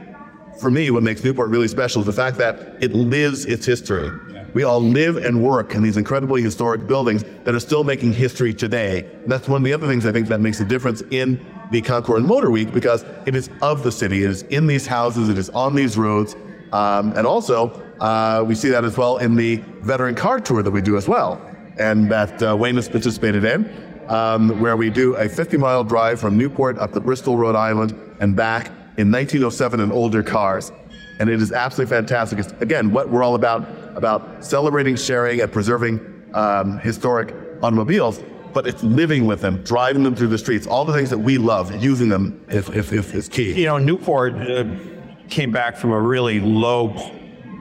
for 0.60 0.70
me, 0.70 0.90
what 0.90 1.02
makes 1.02 1.22
Newport 1.22 1.50
really 1.50 1.68
special 1.68 2.00
is 2.00 2.06
the 2.06 2.12
fact 2.12 2.36
that 2.38 2.82
it 2.82 2.92
lives 2.92 3.46
its 3.46 3.64
history. 3.64 4.10
We 4.54 4.64
all 4.64 4.82
live 4.82 5.16
and 5.16 5.42
work 5.42 5.74
in 5.74 5.82
these 5.82 5.96
incredibly 5.96 6.42
historic 6.42 6.86
buildings 6.86 7.24
that 7.44 7.54
are 7.54 7.60
still 7.60 7.84
making 7.84 8.12
history 8.12 8.52
today. 8.52 9.08
And 9.22 9.32
that's 9.32 9.48
one 9.48 9.62
of 9.62 9.64
the 9.64 9.72
other 9.72 9.86
things 9.86 10.04
I 10.04 10.12
think 10.12 10.28
that 10.28 10.40
makes 10.40 10.60
a 10.60 10.64
difference 10.64 11.02
in 11.10 11.44
the 11.70 11.80
Concours 11.80 12.22
Motor 12.22 12.50
Week 12.50 12.70
because 12.72 13.04
it 13.24 13.34
is 13.34 13.48
of 13.62 13.82
the 13.82 13.90
city. 13.90 14.24
It 14.24 14.30
is 14.30 14.42
in 14.42 14.66
these 14.66 14.86
houses. 14.86 15.30
It 15.30 15.38
is 15.38 15.48
on 15.50 15.74
these 15.74 15.96
roads. 15.96 16.36
Um, 16.72 17.12
and 17.16 17.26
also, 17.26 17.70
uh, 18.00 18.42
we 18.46 18.54
see 18.54 18.70
that 18.70 18.84
as 18.84 18.96
well 18.96 19.18
in 19.18 19.36
the 19.36 19.56
veteran 19.82 20.14
car 20.14 20.40
tour 20.40 20.62
that 20.62 20.70
we 20.70 20.80
do 20.80 20.96
as 20.96 21.06
well, 21.06 21.40
and 21.78 22.10
that 22.10 22.42
uh, 22.42 22.56
Wayne 22.56 22.76
has 22.76 22.88
participated 22.88 23.44
in, 23.44 23.70
um, 24.08 24.60
where 24.60 24.76
we 24.76 24.90
do 24.90 25.14
a 25.16 25.28
50 25.28 25.56
mile 25.58 25.84
drive 25.84 26.18
from 26.18 26.36
Newport 26.36 26.78
up 26.78 26.92
to 26.92 27.00
Bristol, 27.00 27.36
Rhode 27.36 27.56
Island, 27.56 27.92
and 28.20 28.34
back 28.34 28.68
in 28.96 29.10
1907 29.10 29.80
in 29.80 29.92
older 29.92 30.22
cars. 30.22 30.72
And 31.20 31.28
it 31.28 31.40
is 31.40 31.52
absolutely 31.52 31.94
fantastic. 31.94 32.38
It's, 32.38 32.52
again, 32.60 32.90
what 32.90 33.10
we're 33.10 33.22
all 33.22 33.34
about, 33.34 33.68
about 33.96 34.44
celebrating, 34.44 34.96
sharing, 34.96 35.40
and 35.40 35.52
preserving 35.52 36.00
um, 36.34 36.78
historic 36.78 37.34
automobiles, 37.62 38.20
but 38.52 38.66
it's 38.66 38.82
living 38.82 39.26
with 39.26 39.40
them, 39.40 39.62
driving 39.62 40.02
them 40.02 40.14
through 40.14 40.28
the 40.28 40.38
streets, 40.38 40.66
all 40.66 40.84
the 40.84 40.92
things 40.92 41.10
that 41.10 41.18
we 41.18 41.38
love, 41.38 41.74
using 41.82 42.08
them 42.08 42.44
is, 42.48 42.68
is, 42.70 42.92
is, 42.92 43.14
is 43.14 43.28
key. 43.28 43.52
You 43.52 43.66
know, 43.66 43.78
Newport 43.78 44.34
uh, 44.34 44.64
came 45.32 45.50
back 45.50 45.76
from 45.76 45.92
a 45.92 46.00
really 46.00 46.40
low, 46.40 46.94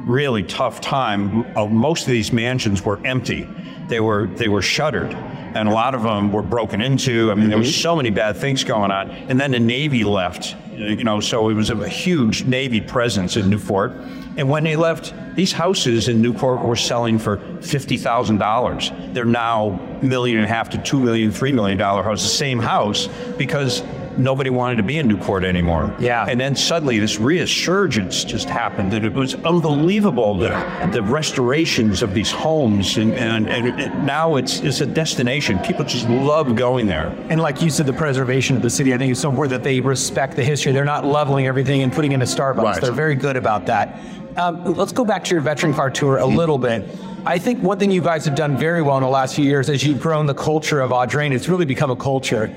really 0.05 0.43
tough 0.43 0.81
time. 0.81 1.45
Uh, 1.55 1.65
most 1.67 2.01
of 2.03 2.11
these 2.11 2.33
mansions 2.33 2.83
were 2.83 2.99
empty. 3.05 3.47
They 3.87 4.01
were, 4.01 4.27
they 4.27 4.49
were 4.49 4.61
shuttered 4.61 5.15
and 5.55 5.67
a 5.67 5.71
lot 5.71 5.95
of 5.95 6.03
them 6.03 6.31
were 6.31 6.41
broken 6.41 6.81
into. 6.81 7.31
I 7.31 7.35
mean, 7.35 7.49
there 7.49 7.57
was 7.57 7.75
so 7.75 7.95
many 7.95 8.09
bad 8.09 8.37
things 8.37 8.63
going 8.63 8.91
on. 8.91 9.09
And 9.11 9.39
then 9.39 9.51
the 9.51 9.59
Navy 9.59 10.03
left, 10.03 10.55
you 10.73 11.03
know, 11.03 11.19
so 11.19 11.49
it 11.49 11.53
was 11.53 11.69
a 11.69 11.87
huge 11.87 12.45
Navy 12.45 12.79
presence 12.79 13.35
in 13.35 13.49
Newport. 13.49 13.91
And 14.37 14.49
when 14.49 14.63
they 14.63 14.75
left, 14.75 15.13
these 15.35 15.51
houses 15.51 16.07
in 16.07 16.21
Newport 16.21 16.65
were 16.65 16.75
selling 16.75 17.19
for 17.19 17.37
$50,000. 17.37 19.13
They're 19.13 19.25
now 19.25 19.99
million 20.01 20.37
and 20.37 20.45
a 20.45 20.49
half 20.49 20.69
to 20.71 20.77
two 20.77 20.99
million, 20.99 21.31
three 21.31 21.51
million 21.51 21.77
dollar 21.77 22.03
house, 22.03 22.21
the 22.23 22.29
same 22.29 22.59
house, 22.59 23.07
because 23.37 23.83
nobody 24.17 24.49
wanted 24.49 24.75
to 24.75 24.83
be 24.83 24.97
in 24.97 25.07
Newport 25.07 25.43
anymore. 25.43 25.95
Yeah. 25.99 26.25
And 26.27 26.39
then 26.39 26.55
suddenly 26.55 26.99
this 26.99 27.19
resurgence 27.19 28.23
just 28.23 28.49
happened, 28.49 28.93
and 28.93 29.05
it 29.05 29.13
was 29.13 29.35
unbelievable. 29.35 30.37
The, 30.37 30.49
the 30.91 31.03
restorations 31.03 32.01
of 32.01 32.13
these 32.13 32.31
homes, 32.31 32.97
and, 32.97 33.13
and, 33.13 33.47
and 33.49 33.79
it, 33.79 33.95
now 33.99 34.35
it's, 34.35 34.59
it's 34.61 34.81
a 34.81 34.85
destination. 34.85 35.59
People 35.59 35.85
just 35.85 36.07
love 36.09 36.55
going 36.55 36.87
there. 36.87 37.07
And 37.29 37.41
like 37.41 37.61
you 37.61 37.69
said, 37.69 37.85
the 37.85 37.93
preservation 37.93 38.55
of 38.55 38.61
the 38.61 38.69
city, 38.69 38.93
I 38.93 38.97
think 38.97 39.11
is 39.11 39.19
so 39.19 39.29
important 39.29 39.51
that 39.51 39.63
they 39.63 39.79
respect 39.79 40.35
the 40.35 40.43
history. 40.43 40.71
They're 40.71 40.85
not 40.85 41.05
leveling 41.05 41.47
everything 41.47 41.81
and 41.83 41.91
putting 41.91 42.11
in 42.11 42.21
a 42.21 42.25
Starbucks. 42.25 42.63
Right. 42.63 42.81
They're 42.81 42.91
very 42.91 43.15
good 43.15 43.37
about 43.37 43.65
that. 43.67 43.99
Um, 44.37 44.63
let's 44.75 44.93
go 44.93 45.03
back 45.03 45.25
to 45.25 45.35
your 45.35 45.41
veteran 45.41 45.73
car 45.73 45.89
tour 45.89 46.17
a 46.17 46.25
little 46.25 46.57
bit. 46.57 46.87
I 47.25 47.37
think 47.37 47.61
one 47.61 47.77
thing 47.77 47.91
you 47.91 48.01
guys 48.01 48.25
have 48.25 48.35
done 48.35 48.57
very 48.57 48.81
well 48.81 48.97
in 48.97 49.03
the 49.03 49.09
last 49.09 49.35
few 49.35 49.45
years 49.45 49.69
as 49.69 49.83
you've 49.83 49.99
grown 49.99 50.25
the 50.25 50.33
culture 50.33 50.79
of 50.79 50.91
Audrain, 50.91 51.31
it's 51.33 51.47
really 51.47 51.65
become 51.65 51.91
a 51.91 51.95
culture, 51.95 52.47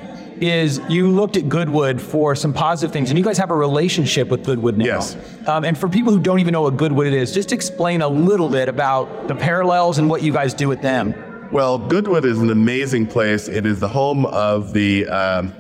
is 0.41 0.81
you 0.89 1.11
looked 1.11 1.37
at 1.37 1.49
Goodwood 1.49 2.01
for 2.01 2.35
some 2.35 2.53
positive 2.53 2.93
things, 2.93 3.11
and 3.11 3.19
you 3.19 3.25
guys 3.25 3.39
have 3.39 3.51
a 3.51 3.57
relationship 3.57 4.29
with 4.29 4.45
Goodwood 4.45 4.77
now. 4.77 4.85
Yes. 4.85 5.17
Um, 5.47 5.65
and 5.65 5.77
for 5.77 5.89
people 5.89 6.13
who 6.13 6.21
don't 6.21 6.41
even 6.41 6.53
know 6.53 6.63
what 6.63 6.77
Goodwood 6.77 7.13
is, 7.13 7.33
just 7.33 7.53
explain 7.53 8.03
a 8.03 8.09
little 8.09 8.49
bit 8.49 8.69
about 8.69 9.29
the 9.29 9.35
parallels 9.35 9.99
and 9.99 10.09
what 10.09 10.23
you 10.23 10.33
guys 10.33 10.55
do 10.55 10.69
with 10.69 10.83
them. 10.83 11.15
Well, 11.53 11.79
Goodwood 11.79 12.25
is 12.25 12.39
an 12.41 12.51
amazing 12.51 13.07
place. 13.07 13.49
It 13.49 13.67
is 13.67 13.81
the 13.81 13.89
home 13.89 14.27
of 14.27 14.73
the 14.73 15.07
um, 15.07 15.53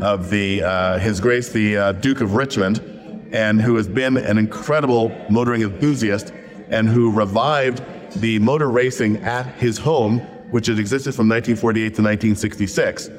of 0.00 0.30
the 0.30 0.62
uh, 0.62 0.98
His 0.98 1.20
Grace 1.20 1.50
the 1.50 1.76
uh, 1.76 1.92
Duke 1.92 2.20
of 2.20 2.34
Richmond, 2.34 3.28
and 3.32 3.60
who 3.60 3.76
has 3.76 3.88
been 3.88 4.16
an 4.16 4.38
incredible 4.38 5.10
motoring 5.30 5.62
enthusiast, 5.62 6.32
and 6.68 6.88
who 6.88 7.10
revived 7.10 7.82
the 8.20 8.38
motor 8.38 8.70
racing 8.70 9.18
at 9.18 9.46
his 9.56 9.78
home, 9.78 10.18
which 10.50 10.66
had 10.66 10.78
existed 10.78 11.14
from 11.14 11.28
1948 11.28 11.80
to 11.80 12.02
1966. 12.02 13.10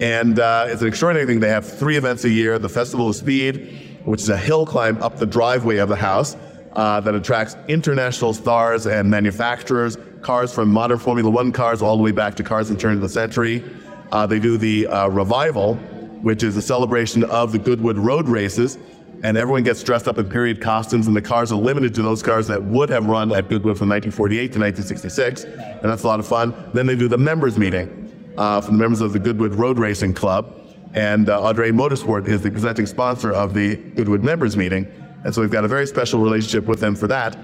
And 0.00 0.38
uh, 0.38 0.66
it's 0.68 0.82
an 0.82 0.88
extraordinary 0.88 1.26
thing. 1.26 1.40
They 1.40 1.48
have 1.48 1.66
three 1.66 1.96
events 1.96 2.24
a 2.24 2.30
year: 2.30 2.58
the 2.58 2.68
Festival 2.68 3.08
of 3.08 3.16
Speed, 3.16 3.98
which 4.04 4.20
is 4.20 4.28
a 4.28 4.36
hill 4.36 4.66
climb 4.66 5.02
up 5.02 5.16
the 5.16 5.26
driveway 5.26 5.78
of 5.78 5.88
the 5.88 5.96
house 5.96 6.36
uh, 6.72 7.00
that 7.00 7.14
attracts 7.14 7.56
international 7.68 8.34
stars 8.34 8.86
and 8.86 9.10
manufacturers, 9.10 9.96
cars 10.20 10.52
from 10.52 10.70
modern 10.70 10.98
Formula 10.98 11.30
One 11.30 11.50
cars 11.50 11.80
all 11.80 11.96
the 11.96 12.02
way 12.02 12.12
back 12.12 12.34
to 12.36 12.42
cars 12.42 12.70
in 12.70 12.76
turn 12.76 12.94
of 12.94 13.00
the 13.00 13.08
century. 13.08 13.64
Uh, 14.12 14.26
they 14.26 14.38
do 14.38 14.58
the 14.58 14.86
uh, 14.86 15.08
Revival, 15.08 15.74
which 16.22 16.42
is 16.42 16.56
a 16.56 16.62
celebration 16.62 17.24
of 17.24 17.52
the 17.52 17.58
Goodwood 17.58 17.96
Road 17.96 18.28
races, 18.28 18.78
and 19.22 19.38
everyone 19.38 19.62
gets 19.62 19.82
dressed 19.82 20.06
up 20.06 20.18
in 20.18 20.28
period 20.28 20.60
costumes, 20.60 21.06
and 21.06 21.16
the 21.16 21.22
cars 21.22 21.50
are 21.50 21.56
limited 21.56 21.94
to 21.94 22.02
those 22.02 22.22
cars 22.22 22.46
that 22.48 22.62
would 22.62 22.90
have 22.90 23.06
run 23.06 23.32
at 23.32 23.48
Goodwood 23.48 23.78
from 23.78 23.88
1948 23.88 24.52
to 24.52 24.58
1966, 24.60 25.44
and 25.44 25.84
that's 25.84 26.02
a 26.02 26.06
lot 26.06 26.20
of 26.20 26.26
fun. 26.26 26.54
Then 26.74 26.84
they 26.84 26.96
do 26.96 27.08
the 27.08 27.18
members 27.18 27.58
meeting 27.58 28.05
uh, 28.38 28.60
from 28.60 28.76
the 28.76 28.80
members 28.80 29.00
of 29.00 29.12
the 29.12 29.18
Goodwood 29.18 29.54
Road 29.54 29.78
Racing 29.78 30.14
Club, 30.14 30.52
and 30.94 31.28
uh, 31.28 31.40
Audrain 31.40 31.72
Motorsport 31.72 32.26
is 32.28 32.42
the 32.42 32.50
presenting 32.50 32.86
sponsor 32.86 33.32
of 33.32 33.54
the 33.54 33.76
Goodwood 33.76 34.24
members 34.24 34.56
meeting, 34.56 34.86
and 35.24 35.34
so 35.34 35.40
we've 35.40 35.50
got 35.50 35.64
a 35.64 35.68
very 35.68 35.86
special 35.86 36.20
relationship 36.20 36.66
with 36.66 36.80
them 36.80 36.94
for 36.94 37.06
that. 37.08 37.36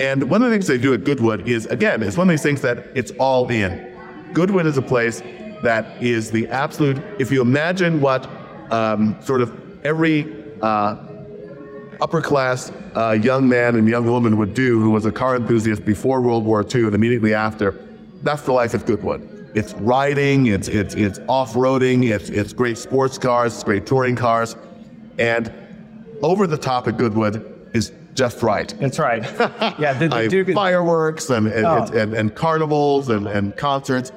And 0.00 0.30
one 0.30 0.42
of 0.42 0.50
the 0.50 0.54
things 0.54 0.66
they 0.66 0.78
do 0.78 0.94
at 0.94 1.04
Goodwood 1.04 1.48
is, 1.48 1.66
again, 1.66 2.02
it's 2.02 2.16
one 2.16 2.28
of 2.28 2.32
these 2.32 2.42
things 2.42 2.60
that 2.62 2.86
it's 2.94 3.10
all 3.18 3.48
in. 3.50 3.96
Goodwood 4.32 4.66
is 4.66 4.76
a 4.76 4.82
place 4.82 5.22
that 5.62 6.02
is 6.02 6.30
the 6.30 6.46
absolute, 6.48 7.02
if 7.18 7.32
you 7.32 7.40
imagine 7.40 8.00
what 8.00 8.28
um, 8.70 9.16
sort 9.22 9.40
of 9.40 9.84
every 9.84 10.44
uh, 10.62 10.96
upper 12.00 12.20
class 12.20 12.70
uh, 12.94 13.10
young 13.10 13.48
man 13.48 13.76
and 13.76 13.88
young 13.88 14.06
woman 14.06 14.36
would 14.36 14.54
do 14.54 14.80
who 14.80 14.90
was 14.90 15.04
a 15.04 15.12
car 15.12 15.36
enthusiast 15.36 15.84
before 15.84 16.20
World 16.20 16.44
War 16.44 16.62
II 16.62 16.84
and 16.84 16.94
immediately 16.94 17.34
after, 17.34 17.72
that's 18.22 18.42
the 18.42 18.52
life 18.52 18.74
at 18.74 18.86
Goodwood. 18.86 19.37
It's 19.54 19.72
riding, 19.74 20.46
it's, 20.46 20.68
it's, 20.68 20.94
it's 20.94 21.18
off 21.28 21.54
roading, 21.54 22.10
it's, 22.10 22.28
it's 22.28 22.52
great 22.52 22.78
sports 22.78 23.18
cars, 23.18 23.54
it's 23.54 23.64
great 23.64 23.86
touring 23.86 24.14
cars. 24.16 24.56
And 25.18 25.52
over 26.22 26.46
the 26.46 26.58
top 26.58 26.86
at 26.88 26.96
Goodwood 26.96 27.70
is 27.74 27.92
just 28.14 28.42
right. 28.42 28.72
That's 28.78 28.98
right. 28.98 29.22
Yeah, 29.78 29.92
the, 29.94 30.08
the 30.08 30.28
Duke. 30.28 30.50
fireworks 30.54 31.30
and 31.30 31.46
and, 31.46 31.66
Oh. 31.66 31.84
and, 31.98 32.14
and 32.14 32.34
carnivals 32.34 33.08
and, 33.08 33.26
and 33.26 33.56
concerts. 33.56 34.12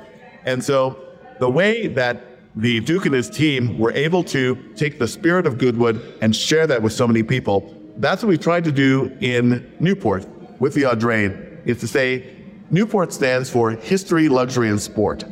And 0.46 0.64
so 0.64 1.00
the 1.40 1.50
way 1.50 1.88
that 1.88 2.24
the 2.56 2.80
Duke 2.82 3.06
and 3.06 3.16
his 3.16 3.30
team 3.30 3.78
were 3.80 3.92
able 3.94 4.24
to 4.26 4.56
take 4.76 5.00
the 5.00 5.08
spirit 5.08 5.46
of 5.48 5.58
Goodwood 5.58 6.02
and 6.22 6.36
share 6.36 6.68
that 6.68 6.82
with 6.82 6.94
so 6.94 7.08
many 7.08 7.24
people, 7.24 7.74
that's 7.98 8.24
what 8.24 8.30
we 8.30 8.38
tried 8.38 8.64
to 8.66 8.72
do 8.72 9.16
in 9.22 9.72
Newport 9.80 10.28
with 10.60 10.74
the 10.74 10.82
Audrain, 10.84 11.66
is 11.66 11.80
to 11.80 11.88
say 11.88 12.36
Newport 12.72 13.12
stands 13.12 13.50
for 13.50 13.72
history, 13.72 14.30
luxury, 14.30 14.70
and 14.70 14.82
sport. 14.82 15.26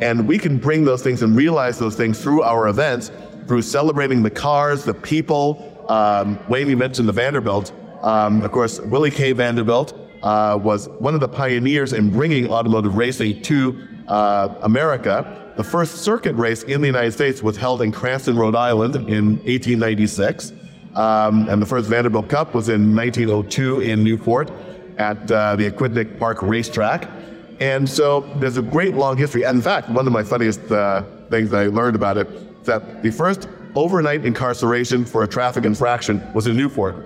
And 0.00 0.28
we 0.28 0.38
can 0.38 0.58
bring 0.58 0.84
those 0.84 1.02
things 1.02 1.22
and 1.22 1.36
realize 1.36 1.76
those 1.76 1.96
things 1.96 2.22
through 2.22 2.42
our 2.42 2.68
events, 2.68 3.10
through 3.48 3.62
celebrating 3.62 4.22
the 4.22 4.30
cars, 4.30 4.84
the 4.84 4.94
people. 4.94 5.84
Um, 5.88 6.38
Wayne, 6.48 6.68
you 6.68 6.76
mentioned 6.76 7.08
the 7.08 7.12
Vanderbilt. 7.12 7.72
Um, 8.02 8.42
of 8.42 8.52
course, 8.52 8.78
Willie 8.78 9.10
K. 9.10 9.32
Vanderbilt 9.32 9.98
uh, 10.22 10.56
was 10.62 10.88
one 11.00 11.14
of 11.14 11.20
the 11.20 11.28
pioneers 11.28 11.92
in 11.92 12.12
bringing 12.12 12.48
automotive 12.48 12.94
racing 12.94 13.42
to 13.42 13.88
uh, 14.06 14.54
America. 14.62 15.52
The 15.56 15.64
first 15.64 15.96
circuit 15.96 16.36
race 16.36 16.62
in 16.62 16.80
the 16.80 16.86
United 16.86 17.10
States 17.10 17.42
was 17.42 17.56
held 17.56 17.82
in 17.82 17.90
Cranston, 17.90 18.36
Rhode 18.36 18.54
Island 18.54 18.94
in 18.94 19.38
1896. 19.38 20.52
Um, 20.94 21.48
and 21.48 21.60
the 21.60 21.66
first 21.66 21.88
Vanderbilt 21.88 22.28
Cup 22.28 22.54
was 22.54 22.68
in 22.68 22.94
1902 22.94 23.80
in 23.80 24.04
Newport 24.04 24.52
at 24.98 25.30
uh, 25.30 25.56
the 25.56 25.70
Aquidneck 25.70 26.18
Park 26.18 26.42
Racetrack. 26.42 27.08
And 27.60 27.88
so 27.88 28.20
there's 28.36 28.56
a 28.56 28.62
great 28.62 28.94
long 28.94 29.16
history. 29.16 29.44
And 29.44 29.56
in 29.56 29.62
fact, 29.62 29.88
one 29.88 30.06
of 30.06 30.12
my 30.12 30.22
funniest 30.22 30.70
uh, 30.70 31.02
things 31.30 31.52
I 31.52 31.66
learned 31.66 31.96
about 31.96 32.16
it 32.16 32.28
is 32.28 32.66
that 32.66 33.02
the 33.02 33.10
first 33.10 33.48
overnight 33.74 34.24
incarceration 34.24 35.04
for 35.04 35.22
a 35.24 35.28
traffic 35.28 35.64
infraction 35.64 36.22
was 36.34 36.46
in 36.46 36.56
Newport. 36.56 36.96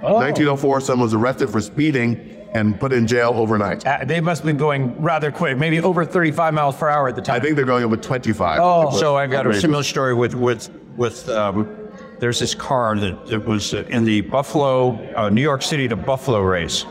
1904, 0.00 0.80
someone 0.80 1.06
was 1.06 1.14
arrested 1.14 1.48
for 1.48 1.60
speeding 1.60 2.46
and 2.52 2.78
put 2.78 2.92
in 2.92 3.06
jail 3.06 3.32
overnight. 3.34 3.84
Uh, 3.86 4.04
they 4.04 4.20
must 4.20 4.42
have 4.42 4.46
been 4.46 4.56
going 4.56 5.00
rather 5.02 5.32
quick, 5.32 5.58
maybe 5.58 5.80
over 5.80 6.04
35 6.04 6.54
miles 6.54 6.76
per 6.76 6.88
hour 6.88 7.08
at 7.08 7.16
the 7.16 7.22
time. 7.22 7.36
I 7.36 7.40
think 7.40 7.56
they're 7.56 7.64
going 7.64 7.84
over 7.84 7.96
25. 7.96 8.60
Oh. 8.62 8.96
So 8.96 9.16
I've 9.16 9.30
got 9.30 9.46
a 9.46 9.60
similar 9.60 9.82
story 9.82 10.14
with 10.14 10.34
with 10.34 10.70
with. 10.96 11.28
Um, 11.28 11.80
there's 12.20 12.38
this 12.38 12.54
car 12.54 12.96
that, 12.96 13.26
that 13.26 13.44
was 13.44 13.74
uh, 13.74 13.84
in 13.88 14.04
the 14.04 14.20
Buffalo, 14.22 14.96
uh, 15.14 15.28
New 15.28 15.42
York 15.42 15.62
City 15.62 15.88
to 15.88 15.96
Buffalo 15.96 16.40
race, 16.40 16.86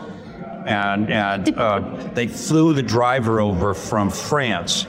and 0.65 1.12
and 1.12 1.58
uh, 1.58 1.79
they 2.13 2.27
flew 2.27 2.74
the 2.74 2.84
driver 2.84 3.39
over 3.39 3.74
from 3.74 4.10
France, 4.10 4.86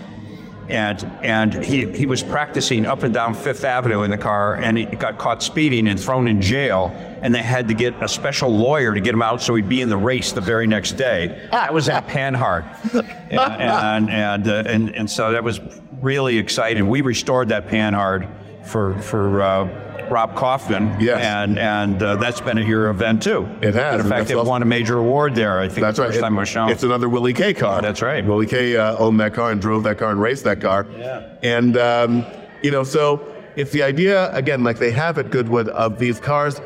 and 0.68 1.04
and 1.22 1.64
he 1.64 1.90
he 1.92 2.06
was 2.06 2.22
practicing 2.22 2.86
up 2.86 3.02
and 3.02 3.12
down 3.12 3.34
Fifth 3.34 3.64
Avenue 3.64 4.02
in 4.02 4.10
the 4.10 4.18
car, 4.18 4.56
and 4.56 4.78
he 4.78 4.84
got 4.84 5.18
caught 5.18 5.42
speeding 5.42 5.88
and 5.88 6.00
thrown 6.00 6.28
in 6.28 6.40
jail, 6.40 6.90
and 7.22 7.34
they 7.34 7.42
had 7.42 7.68
to 7.68 7.74
get 7.74 7.94
a 8.02 8.08
special 8.08 8.50
lawyer 8.50 8.94
to 8.94 9.00
get 9.00 9.14
him 9.14 9.22
out 9.22 9.42
so 9.42 9.54
he'd 9.54 9.68
be 9.68 9.80
in 9.80 9.88
the 9.88 9.96
race 9.96 10.32
the 10.32 10.40
very 10.40 10.66
next 10.66 10.92
day. 10.92 11.48
That 11.50 11.72
was 11.72 11.88
at 11.88 12.06
Panhard, 12.06 12.64
and 13.30 13.40
and 13.40 14.10
and, 14.10 14.48
uh, 14.48 14.64
and 14.66 14.94
and 14.94 15.10
so 15.10 15.32
that 15.32 15.44
was 15.44 15.60
really 16.00 16.38
exciting. 16.38 16.88
We 16.88 17.00
restored 17.00 17.48
that 17.48 17.68
Panhard 17.68 18.28
for 18.64 18.98
for. 19.00 19.42
Uh, 19.42 19.83
Rob 20.14 20.36
Kauffman, 20.36 20.96
Yes. 21.00 21.20
and 21.24 21.58
and 21.58 22.00
uh, 22.00 22.14
that's 22.16 22.40
been 22.40 22.56
a 22.56 22.62
hero 22.64 22.88
event 22.90 23.20
too. 23.20 23.48
It 23.60 23.74
has. 23.74 24.00
In 24.00 24.08
fact, 24.08 24.30
it 24.30 24.34
awesome. 24.36 24.46
won 24.48 24.62
a 24.62 24.64
major 24.64 24.96
award 24.98 25.34
there. 25.34 25.58
I 25.58 25.66
think 25.68 25.80
That's 25.80 25.96
the 25.96 26.02
right. 26.04 26.10
first 26.12 26.20
time 26.20 26.36
it 26.36 26.38
was 26.40 26.48
shown. 26.48 26.70
It's 26.70 26.84
another 26.84 27.08
Willie 27.08 27.32
K 27.32 27.52
car. 27.52 27.82
That's 27.82 28.00
right. 28.00 28.24
Willie 28.24 28.46
K 28.46 28.76
uh, 28.76 28.96
owned 28.98 29.18
that 29.18 29.34
car 29.34 29.50
and 29.50 29.60
drove 29.60 29.82
that 29.82 29.98
car 29.98 30.12
and 30.12 30.20
raced 30.20 30.44
that 30.44 30.60
car. 30.60 30.86
Yeah. 30.96 31.34
And 31.42 31.76
um, 31.76 32.24
you 32.62 32.70
know, 32.70 32.84
so 32.84 33.26
it's 33.56 33.72
the 33.72 33.82
idea 33.82 34.32
again, 34.36 34.62
like 34.62 34.78
they 34.78 34.92
have 34.92 35.18
at 35.18 35.30
Goodwood, 35.30 35.68
of 35.70 35.98
these 35.98 36.20
cars 36.20 36.60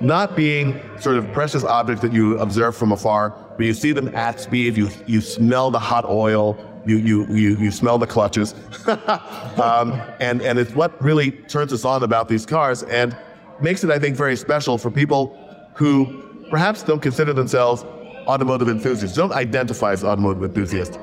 not 0.00 0.36
being 0.36 0.80
sort 1.00 1.16
of 1.16 1.32
precious 1.32 1.64
objects 1.64 2.02
that 2.02 2.12
you 2.12 2.38
observe 2.38 2.76
from 2.76 2.92
afar, 2.92 3.30
but 3.56 3.66
you 3.66 3.74
see 3.74 3.90
them 3.90 4.14
at 4.14 4.38
speed. 4.38 4.76
You 4.76 4.88
you 5.06 5.20
smell 5.20 5.72
the 5.72 5.80
hot 5.80 6.04
oil. 6.04 6.56
You 6.86 6.96
you 6.96 7.26
you, 7.26 7.56
you 7.56 7.70
smell 7.70 7.98
the 7.98 8.06
clutches, 8.06 8.54
um, 8.86 10.00
and 10.20 10.40
and 10.42 10.58
it's 10.58 10.72
what 10.74 11.00
really 11.02 11.32
turns 11.32 11.72
us 11.72 11.84
on 11.84 12.02
about 12.02 12.28
these 12.28 12.46
cars 12.46 12.82
and 12.84 13.16
makes 13.60 13.84
it, 13.84 13.90
I 13.90 13.98
think, 13.98 14.16
very 14.16 14.36
special 14.36 14.78
for 14.78 14.90
people 14.90 15.36
who 15.74 16.44
perhaps 16.50 16.82
don't 16.82 17.00
consider 17.00 17.32
themselves 17.32 17.84
automotive 18.26 18.68
enthusiasts, 18.68 19.16
don't 19.16 19.32
identify 19.32 19.92
as 19.92 20.04
automotive 20.04 20.44
enthusiasts. 20.44 20.98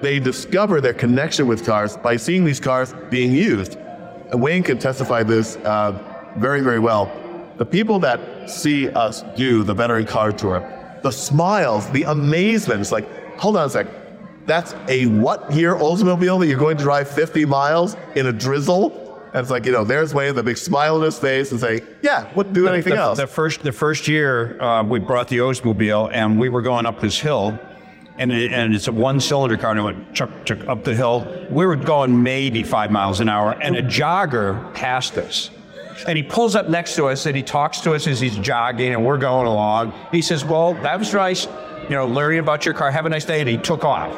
They 0.00 0.18
discover 0.18 0.80
their 0.80 0.94
connection 0.94 1.46
with 1.46 1.64
cars 1.64 1.96
by 1.96 2.16
seeing 2.16 2.44
these 2.44 2.60
cars 2.60 2.94
being 3.10 3.32
used. 3.32 3.76
And 4.30 4.40
Wayne 4.40 4.62
can 4.62 4.78
testify 4.78 5.22
this 5.22 5.56
uh, 5.56 6.32
very, 6.36 6.60
very 6.60 6.78
well. 6.78 7.10
The 7.56 7.66
people 7.66 7.98
that 8.00 8.48
see 8.48 8.88
us 8.90 9.22
do 9.36 9.64
the 9.64 9.74
veteran 9.74 10.06
car 10.06 10.32
tour, 10.32 10.60
the 11.02 11.10
smiles, 11.10 11.90
the 11.90 12.04
amazement, 12.04 12.80
it's 12.80 12.92
like, 12.92 13.08
hold 13.38 13.56
on 13.56 13.66
a 13.66 13.70
sec. 13.70 13.86
That's 14.48 14.74
a 14.88 15.06
what 15.06 15.52
year 15.52 15.74
Oldsmobile 15.74 16.40
that 16.40 16.46
you're 16.46 16.58
going 16.58 16.78
to 16.78 16.82
drive 16.82 17.08
50 17.08 17.44
miles 17.44 17.96
in 18.16 18.26
a 18.26 18.32
drizzle? 18.32 19.04
And 19.34 19.42
it's 19.42 19.50
like, 19.50 19.66
you 19.66 19.72
know, 19.72 19.84
there's 19.84 20.14
Wayne, 20.14 20.34
the 20.34 20.42
big 20.42 20.56
smile 20.56 20.96
on 20.96 21.02
his 21.02 21.18
face, 21.18 21.52
and 21.52 21.60
say, 21.60 21.82
yeah, 22.00 22.32
wouldn't 22.34 22.54
do 22.54 22.66
anything 22.66 22.94
the, 22.94 22.98
else. 22.98 23.18
The 23.18 23.26
first, 23.26 23.62
the 23.62 23.72
first 23.72 24.08
year, 24.08 24.60
uh, 24.60 24.82
we 24.82 25.00
brought 25.00 25.28
the 25.28 25.38
Oldsmobile, 25.38 26.10
and 26.14 26.40
we 26.40 26.48
were 26.48 26.62
going 26.62 26.86
up 26.86 26.98
this 26.98 27.20
hill, 27.20 27.58
and, 28.18 28.32
it, 28.32 28.52
and 28.52 28.74
it's 28.74 28.88
a 28.88 28.92
one 28.92 29.20
cylinder 29.20 29.56
car 29.56 29.70
and 29.70 29.80
it 29.80 29.82
went 29.82 30.14
chuck, 30.14 30.30
chuck 30.44 30.66
up 30.66 30.82
the 30.82 30.94
hill. 30.94 31.46
We 31.50 31.66
were 31.66 31.76
going 31.76 32.22
maybe 32.22 32.62
five 32.62 32.90
miles 32.90 33.20
an 33.20 33.28
hour 33.28 33.52
and 33.52 33.76
a 33.76 33.82
jogger 33.82 34.74
passed 34.74 35.16
us. 35.16 35.50
And 36.06 36.16
he 36.16 36.22
pulls 36.22 36.56
up 36.56 36.68
next 36.68 36.96
to 36.96 37.06
us 37.06 37.26
and 37.26 37.36
he 37.36 37.42
talks 37.42 37.80
to 37.82 37.94
us 37.94 38.06
as 38.06 38.20
he's 38.20 38.36
jogging 38.38 38.92
and 38.92 39.04
we're 39.04 39.18
going 39.18 39.46
along. 39.46 39.92
He 40.10 40.22
says, 40.22 40.44
Well, 40.44 40.74
that 40.74 40.98
was 40.98 41.12
nice, 41.14 41.46
you 41.84 41.90
know, 41.90 42.06
learning 42.06 42.40
about 42.40 42.64
your 42.64 42.74
car. 42.74 42.90
Have 42.90 43.06
a 43.06 43.08
nice 43.08 43.24
day. 43.24 43.40
And 43.40 43.48
he 43.48 43.56
took 43.56 43.84
off. 43.84 44.12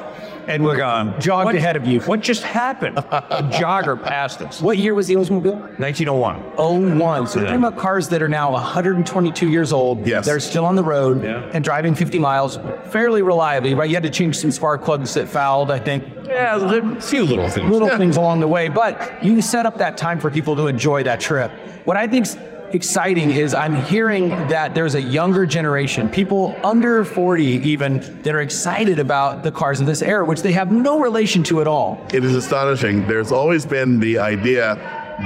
And 0.50 0.64
we're 0.64 0.76
going, 0.76 1.14
Jogged 1.21 1.45
"What- 1.47 1.54
ahead 1.54 1.76
of 1.76 1.87
you. 1.87 2.00
What 2.00 2.21
just 2.21 2.42
happened? 2.42 2.99
A 2.99 3.49
jogger 3.52 4.00
passed 4.02 4.42
us. 4.42 4.61
What 4.61 4.78
year 4.78 4.95
was 4.95 5.07
the 5.07 5.14
Oldsmobile? 5.14 5.78
1901. 5.78 6.99
01. 6.99 7.26
So 7.28 7.38
we're 7.38 7.47
talking 7.47 7.59
about 7.64 7.78
cars 7.78 8.09
that 8.09 8.21
are 8.21 8.28
now 8.28 8.50
122 8.52 9.49
years 9.49 9.73
old. 9.73 10.07
Yes. 10.07 10.26
They're 10.26 10.40
still 10.40 10.64
on 10.64 10.75
the 10.75 10.83
road 10.83 11.23
Yeah. 11.23 11.42
and 11.54 11.62
driving 11.62 11.95
50 11.95 12.19
miles 12.19 12.59
fairly 12.87 13.23
reliably, 13.23 13.75
right? 13.75 13.88
You 13.88 13.95
had 13.95 14.02
to 14.02 14.11
change 14.11 14.37
some 14.38 14.50
spark 14.50 14.85
plugs 14.85 15.14
that 15.14 15.28
fouled, 15.28 15.71
I 15.71 15.78
think. 15.78 16.04
Yeah, 16.26 16.57
a 16.61 17.00
few 17.00 17.25
little 17.25 17.49
things. 17.49 17.71
Little 17.71 17.88
things 17.97 18.16
along 18.16 18.40
the 18.40 18.49
way, 18.49 18.69
but 18.69 19.23
you 19.25 19.40
set 19.42 19.66
up 19.66 19.78
that 19.78 19.97
time 19.97 20.19
for 20.19 20.30
people 20.30 20.57
to 20.57 20.66
enjoy 20.66 21.02
that 21.04 21.21
trip. 21.21 21.50
What 21.85 21.97
I 21.97 22.07
think's 22.07 22.37
exciting 22.72 23.30
is 23.30 23.54
I'm 23.54 23.74
hearing 23.74 24.28
that 24.48 24.74
there's 24.74 24.94
a 24.94 25.02
younger 25.02 25.46
generation, 25.46 26.08
people 26.08 26.56
under 26.64 27.04
40 27.04 27.44
even, 27.44 28.00
that 28.22 28.34
are 28.34 28.40
excited 28.40 28.98
about 28.98 29.42
the 29.42 29.52
cars 29.52 29.80
of 29.80 29.86
this 29.86 30.02
era, 30.02 30.24
which 30.24 30.42
they 30.42 30.52
have 30.52 30.70
no 30.70 31.00
relation 31.00 31.42
to 31.44 31.60
at 31.60 31.66
all. 31.66 32.06
It 32.12 32.24
is 32.24 32.34
astonishing. 32.34 33.06
There's 33.06 33.32
always 33.32 33.66
been 33.66 34.00
the 34.00 34.18
idea 34.18 34.76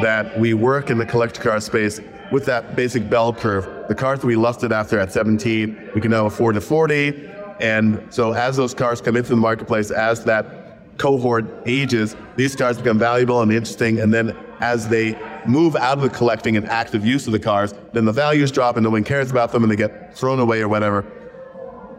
that 0.02 0.38
we 0.38 0.54
work 0.54 0.90
in 0.90 0.98
the 0.98 1.06
collector 1.06 1.42
car 1.42 1.60
space 1.60 2.00
with 2.32 2.44
that 2.46 2.74
basic 2.74 3.08
bell 3.08 3.32
curve. 3.32 3.88
The 3.88 3.94
cars 3.94 4.20
that 4.20 4.26
we 4.26 4.36
lusted 4.36 4.72
after 4.72 4.98
at 4.98 5.12
17, 5.12 5.90
we 5.94 6.00
can 6.00 6.10
now 6.10 6.26
afford 6.26 6.56
at 6.56 6.62
40. 6.62 7.30
And 7.60 8.02
so 8.10 8.32
as 8.32 8.56
those 8.56 8.74
cars 8.74 9.00
come 9.00 9.16
into 9.16 9.30
the 9.30 9.36
marketplace, 9.36 9.90
as 9.90 10.24
that 10.24 10.98
cohort 10.98 11.44
ages, 11.66 12.16
these 12.36 12.56
cars 12.56 12.78
become 12.78 12.98
valuable 12.98 13.42
and 13.42 13.52
interesting. 13.52 14.00
And 14.00 14.12
then 14.12 14.36
as 14.60 14.88
they 14.88 15.12
move 15.48 15.76
out 15.76 15.98
of 15.98 16.02
the 16.02 16.10
collecting 16.10 16.56
and 16.56 16.66
active 16.68 17.04
use 17.04 17.26
of 17.26 17.32
the 17.32 17.38
cars, 17.38 17.74
then 17.92 18.04
the 18.04 18.12
values 18.12 18.50
drop 18.50 18.76
and 18.76 18.84
no 18.84 18.90
one 18.90 19.04
cares 19.04 19.30
about 19.30 19.52
them 19.52 19.62
and 19.62 19.70
they 19.70 19.76
get 19.76 20.16
thrown 20.16 20.38
away 20.40 20.60
or 20.60 20.68
whatever 20.68 21.04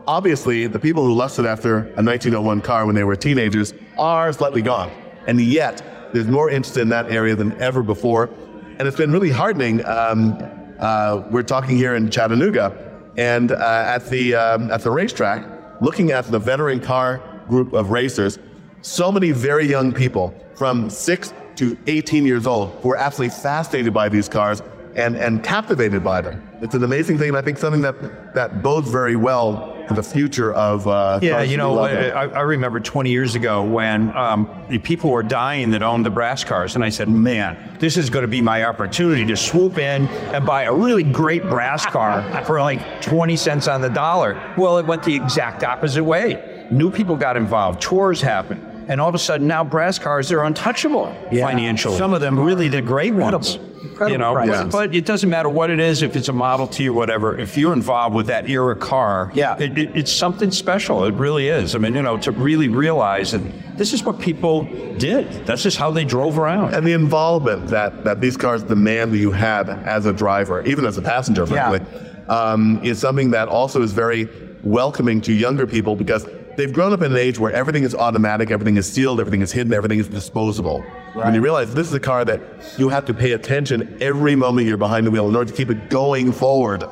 obviously 0.07 0.67
the 0.67 0.79
people 0.79 1.03
who 1.03 1.13
lusted 1.13 1.45
after 1.45 1.77
a 1.77 2.03
1901 2.03 2.61
car 2.61 2.85
when 2.85 2.95
they 2.95 3.03
were 3.03 3.15
teenagers 3.15 3.73
are 3.97 4.31
slightly 4.33 4.61
gone. 4.61 4.91
And 5.27 5.39
yet, 5.41 5.83
there's 6.13 6.27
more 6.27 6.49
interest 6.49 6.77
in 6.77 6.89
that 6.89 7.11
area 7.11 7.35
than 7.35 7.59
ever 7.61 7.83
before. 7.83 8.29
And 8.77 8.87
it's 8.87 8.97
been 8.97 9.11
really 9.11 9.31
heartening. 9.31 9.85
Um, 9.85 10.37
uh, 10.79 11.23
we're 11.31 11.43
talking 11.43 11.77
here 11.77 11.95
in 11.95 12.09
Chattanooga, 12.09 13.01
and 13.17 13.51
uh, 13.51 13.55
at 13.55 14.09
the 14.09 14.35
um, 14.35 14.69
at 14.71 14.81
the 14.81 14.91
racetrack, 14.91 15.81
looking 15.81 16.11
at 16.11 16.25
the 16.25 16.39
veteran 16.39 16.81
car 16.81 17.21
group 17.47 17.73
of 17.73 17.91
racers, 17.91 18.37
so 18.81 19.11
many 19.11 19.31
very 19.31 19.65
young 19.65 19.93
people 19.93 20.35
from 20.55 20.89
six 20.89 21.33
to 21.57 21.77
18 21.87 22.25
years 22.25 22.47
old 22.47 22.71
who 22.81 22.91
are 22.91 22.97
absolutely 22.97 23.35
fascinated 23.35 23.93
by 23.93 24.09
these 24.09 24.29
cars 24.29 24.61
and, 24.95 25.15
and 25.15 25.43
captivated 25.43 26.03
by 26.03 26.21
them. 26.21 26.41
It's 26.61 26.73
an 26.73 26.83
amazing 26.83 27.17
thing, 27.17 27.29
and 27.29 27.37
I 27.37 27.41
think 27.41 27.57
something 27.57 27.81
that, 27.81 28.33
that 28.33 28.63
bodes 28.63 28.89
very 28.89 29.15
well 29.15 29.75
for 29.87 29.93
the 29.93 30.03
future 30.03 30.53
of 30.53 30.87
uh, 30.87 31.19
Yeah, 31.21 31.33
cars 31.33 31.51
you 31.51 31.57
know, 31.57 31.77
I. 31.79 32.25
I 32.25 32.41
remember 32.41 32.79
20 32.79 33.11
years 33.11 33.35
ago 33.35 33.63
when 33.63 34.15
um, 34.15 34.49
the 34.69 34.79
people 34.79 35.11
were 35.11 35.21
dying 35.21 35.69
that 35.71 35.83
owned 35.83 36.05
the 36.05 36.09
brass 36.09 36.43
cars, 36.43 36.75
and 36.75 36.83
I 36.83 36.89
said, 36.89 37.09
"Man, 37.09 37.77
this 37.79 37.97
is 37.97 38.09
going 38.09 38.23
to 38.23 38.27
be 38.27 38.41
my 38.41 38.63
opportunity 38.63 39.25
to 39.25 39.37
swoop 39.37 39.77
in 39.77 40.07
and 40.07 40.45
buy 40.45 40.63
a 40.63 40.73
really 40.73 41.03
great 41.03 41.43
brass 41.43 41.85
car 41.85 42.23
for 42.45 42.61
like 42.61 43.01
20 43.01 43.35
cents 43.35 43.67
on 43.67 43.81
the 43.81 43.89
dollar." 43.89 44.41
Well, 44.57 44.77
it 44.77 44.85
went 44.85 45.03
the 45.03 45.15
exact 45.15 45.63
opposite 45.63 46.03
way. 46.03 46.67
New 46.71 46.89
people 46.89 47.15
got 47.15 47.37
involved, 47.37 47.81
tours 47.81 48.21
happened, 48.21 48.61
and 48.87 49.01
all 49.01 49.09
of 49.09 49.15
a 49.15 49.19
sudden 49.19 49.47
now 49.47 49.63
brass 49.63 49.97
cars 49.99 50.31
are 50.31 50.43
untouchable 50.43 51.13
Yeah. 51.31 51.47
financially. 51.47 51.97
Some 51.97 52.13
of 52.13 52.21
them 52.21 52.39
really 52.39 52.67
the 52.67 52.81
great 52.81 53.13
ones. 53.13 53.59
Incredible 53.85 54.11
you 54.11 54.17
know, 54.17 54.33
prices. 54.33 54.61
but, 54.63 54.71
but 54.71 54.95
it 54.95 55.05
doesn't 55.05 55.29
matter 55.29 55.47
what 55.47 55.69
it 55.69 55.79
is, 55.79 56.01
if 56.01 56.15
it's 56.15 56.27
a 56.27 56.33
Model 56.33 56.65
T 56.65 56.89
or 56.89 56.93
whatever. 56.93 57.37
If 57.37 57.55
you're 57.55 57.71
involved 57.71 58.15
with 58.15 58.25
that 58.27 58.49
era 58.49 58.75
car, 58.75 59.31
Yeah. 59.35 59.55
it, 59.59 59.77
it, 59.77 59.95
it's 59.95 60.11
something 60.11 60.49
special. 60.49 61.05
It 61.05 61.13
really 61.13 61.49
is. 61.49 61.75
I 61.75 61.77
mean, 61.77 61.93
you 61.93 62.01
know, 62.01 62.17
to 62.17 62.31
really 62.31 62.67
realize 62.67 63.31
that 63.31 63.77
this 63.77 63.93
is 63.93 64.03
what 64.03 64.19
people 64.19 64.63
did. 64.97 65.45
That's 65.45 65.61
just 65.61 65.77
how 65.77 65.91
they 65.91 66.03
drove 66.03 66.39
around. 66.39 66.73
and 66.73 66.85
the 66.85 66.93
involvement 66.93 67.67
that, 67.67 68.03
that 68.03 68.21
these 68.21 68.35
cars 68.37 68.63
demand 68.63 69.13
that 69.13 69.17
you 69.19 69.31
have 69.31 69.69
as 69.69 70.07
a 70.07 70.13
driver, 70.13 70.63
even 70.63 70.85
as 70.85 70.97
a 70.97 71.01
passenger, 71.03 71.45
Yeah. 71.47 71.69
frankly, 71.69 71.99
um, 72.27 72.79
is 72.83 72.97
something 72.99 73.29
that 73.31 73.47
also 73.49 73.83
is 73.83 73.93
very 73.93 74.27
welcoming 74.63 75.21
to 75.21 75.31
younger 75.31 75.67
people 75.67 75.95
because 75.95 76.27
they've 76.55 76.71
grown 76.71 76.93
up 76.93 77.01
in 77.01 77.11
an 77.11 77.17
age 77.17 77.39
where 77.39 77.51
everything 77.51 77.83
is 77.83 77.93
automatic, 77.95 78.51
everything 78.51 78.77
is 78.77 78.91
sealed, 78.91 79.19
everything 79.19 79.41
is 79.41 79.51
hidden, 79.51 79.73
everything 79.73 79.99
is 79.99 80.07
disposable. 80.07 80.81
When 81.13 81.33
you 81.33 81.41
realize 81.41 81.73
this 81.73 81.87
is 81.87 81.93
a 81.93 81.99
car 81.99 82.25
that 82.25 82.41
you 82.77 82.89
have 82.89 83.05
to 83.05 83.13
pay 83.13 83.33
attention 83.33 83.97
every 84.01 84.35
moment 84.35 84.67
you're 84.67 84.77
behind 84.77 85.07
the 85.07 85.11
wheel 85.11 85.29
in 85.29 85.35
order 85.35 85.49
to 85.49 85.55
keep 85.55 85.69
it 85.69 85.89
going 85.89 86.31
forward. 86.31 86.83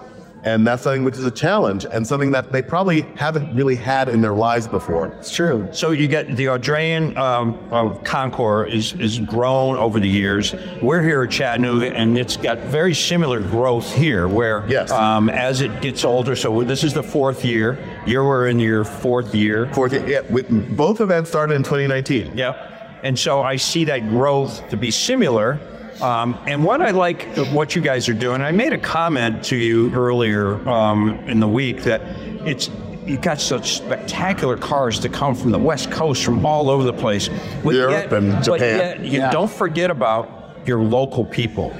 And 0.46 0.68
that's 0.68 0.84
something 0.84 1.04
which 1.06 1.18
is 1.18 1.24
a 1.26 1.32
challenge 1.32 1.86
and 1.86 2.06
something 2.06 2.32
that 2.32 2.52
they 2.52 2.62
probably 2.62 3.02
haven't 3.16 3.56
really 3.56 3.76
had 3.76 4.10
in 4.10 4.22
their 4.22 4.34
lives 4.34 4.68
before. 4.68 5.08
It's 5.20 5.34
true. 5.34 5.70
So 5.72 5.92
you 5.92 6.08
get 6.08 6.36
the 6.36 6.46
Audrain 6.48 7.16
um, 7.18 7.58
uh, 7.72 7.96
Concours 8.00 8.74
is, 8.74 8.94
is 9.00 9.20
grown 9.20 9.78
over 9.78 10.00
the 10.02 10.08
years. 10.08 10.54
We're 10.82 11.02
here 11.02 11.24
at 11.24 11.32
Chattanooga, 11.32 11.96
and 11.96 12.18
it's 12.18 12.36
got 12.36 12.58
very 12.60 12.94
similar 12.94 13.40
growth 13.40 13.94
here, 13.94 14.28
where 14.28 14.66
Yes. 14.68 14.92
um, 14.92 15.30
as 15.30 15.62
it 15.62 15.82
gets 15.82 16.04
older. 16.04 16.36
So 16.36 16.64
this 16.64 16.84
is 16.84 16.94
the 16.94 17.04
fourth 17.04 17.46
year. 17.46 17.78
You 18.06 18.20
were 18.24 18.48
in 18.48 18.60
your 18.60 18.84
fourth 18.84 19.34
year. 19.34 19.72
Fourth, 19.74 19.94
year, 19.94 20.08
yeah, 20.08 20.22
with, 20.30 20.76
both 20.76 21.00
events 21.00 21.30
started 21.30 21.56
in 21.56 21.64
2019. 21.64 22.38
Yep. 22.38 23.00
And 23.04 23.18
so 23.18 23.42
I 23.42 23.56
see 23.58 23.86
that 23.86 24.10
growth 24.10 24.68
to 24.70 24.78
be 24.78 24.92
similar. 24.92 25.60
Um, 26.02 26.38
and 26.48 26.64
what 26.64 26.82
I 26.82 26.92
like 26.92 27.28
what 27.52 27.76
you 27.76 27.82
guys 27.82 28.10
are 28.10 28.14
doing, 28.14 28.42
I 28.42 28.52
made 28.52 28.74
a 28.74 28.78
comment 28.78 29.44
to 29.46 29.56
you 29.56 29.94
earlier 29.94 30.68
um, 30.68 31.12
in 31.28 31.40
the 31.40 31.48
week 31.48 31.84
that 31.84 32.02
it's 32.48 32.70
you 33.06 33.18
got 33.18 33.40
such 33.42 33.76
spectacular 33.76 34.56
cars 34.58 34.98
to 35.00 35.10
come 35.10 35.36
from 35.36 35.52
the 35.52 35.60
West 35.60 35.92
Coast, 35.92 36.24
from 36.24 36.46
all 36.46 36.70
over 36.70 36.84
the 36.84 36.94
place. 36.94 37.30
But 37.64 37.76
Europe 37.76 38.12
and 38.14 38.32
Japan. 38.44 38.46
but 38.48 38.60
yet 38.62 39.00
you 39.02 39.20
Yeah. 39.20 39.32
don't 39.32 39.52
forget 39.52 39.92
about 39.92 40.30
your 40.66 40.82
local 40.82 41.26
people. 41.26 41.76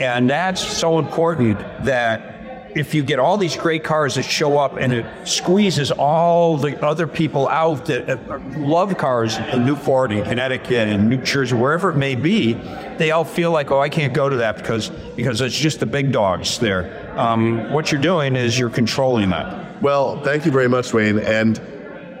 And 0.00 0.28
that's 0.28 0.66
so 0.66 0.98
important 0.98 1.58
that 1.84 2.33
if 2.74 2.94
you 2.94 3.02
get 3.02 3.18
all 3.18 3.36
these 3.36 3.56
great 3.56 3.84
cars 3.84 4.16
that 4.16 4.24
show 4.24 4.58
up 4.58 4.76
and 4.76 4.92
it 4.92 5.06
squeezes 5.28 5.90
all 5.90 6.56
the 6.56 6.84
other 6.84 7.06
people 7.06 7.48
out 7.48 7.86
that 7.86 8.08
uh, 8.08 8.40
love 8.56 8.96
cars 8.98 9.36
in 9.36 9.64
Newport 9.64 10.10
and 10.12 10.24
Connecticut 10.24 10.88
and 10.88 11.08
New 11.08 11.18
Jersey, 11.18 11.54
wherever 11.54 11.90
it 11.90 11.96
may 11.96 12.14
be, 12.14 12.54
they 12.98 13.12
all 13.12 13.24
feel 13.24 13.52
like, 13.52 13.70
oh, 13.70 13.80
I 13.80 13.88
can't 13.88 14.12
go 14.12 14.28
to 14.28 14.36
that 14.36 14.56
because 14.56 14.90
because 15.16 15.40
it's 15.40 15.56
just 15.56 15.80
the 15.80 15.86
big 15.86 16.12
dogs 16.12 16.58
there. 16.58 17.18
Um, 17.18 17.72
what 17.72 17.92
you're 17.92 18.00
doing 18.00 18.34
is 18.34 18.58
you're 18.58 18.70
controlling 18.70 19.30
that. 19.30 19.80
Well, 19.80 20.20
thank 20.22 20.44
you 20.44 20.50
very 20.50 20.68
much, 20.68 20.92
Wayne. 20.92 21.18
And 21.18 21.60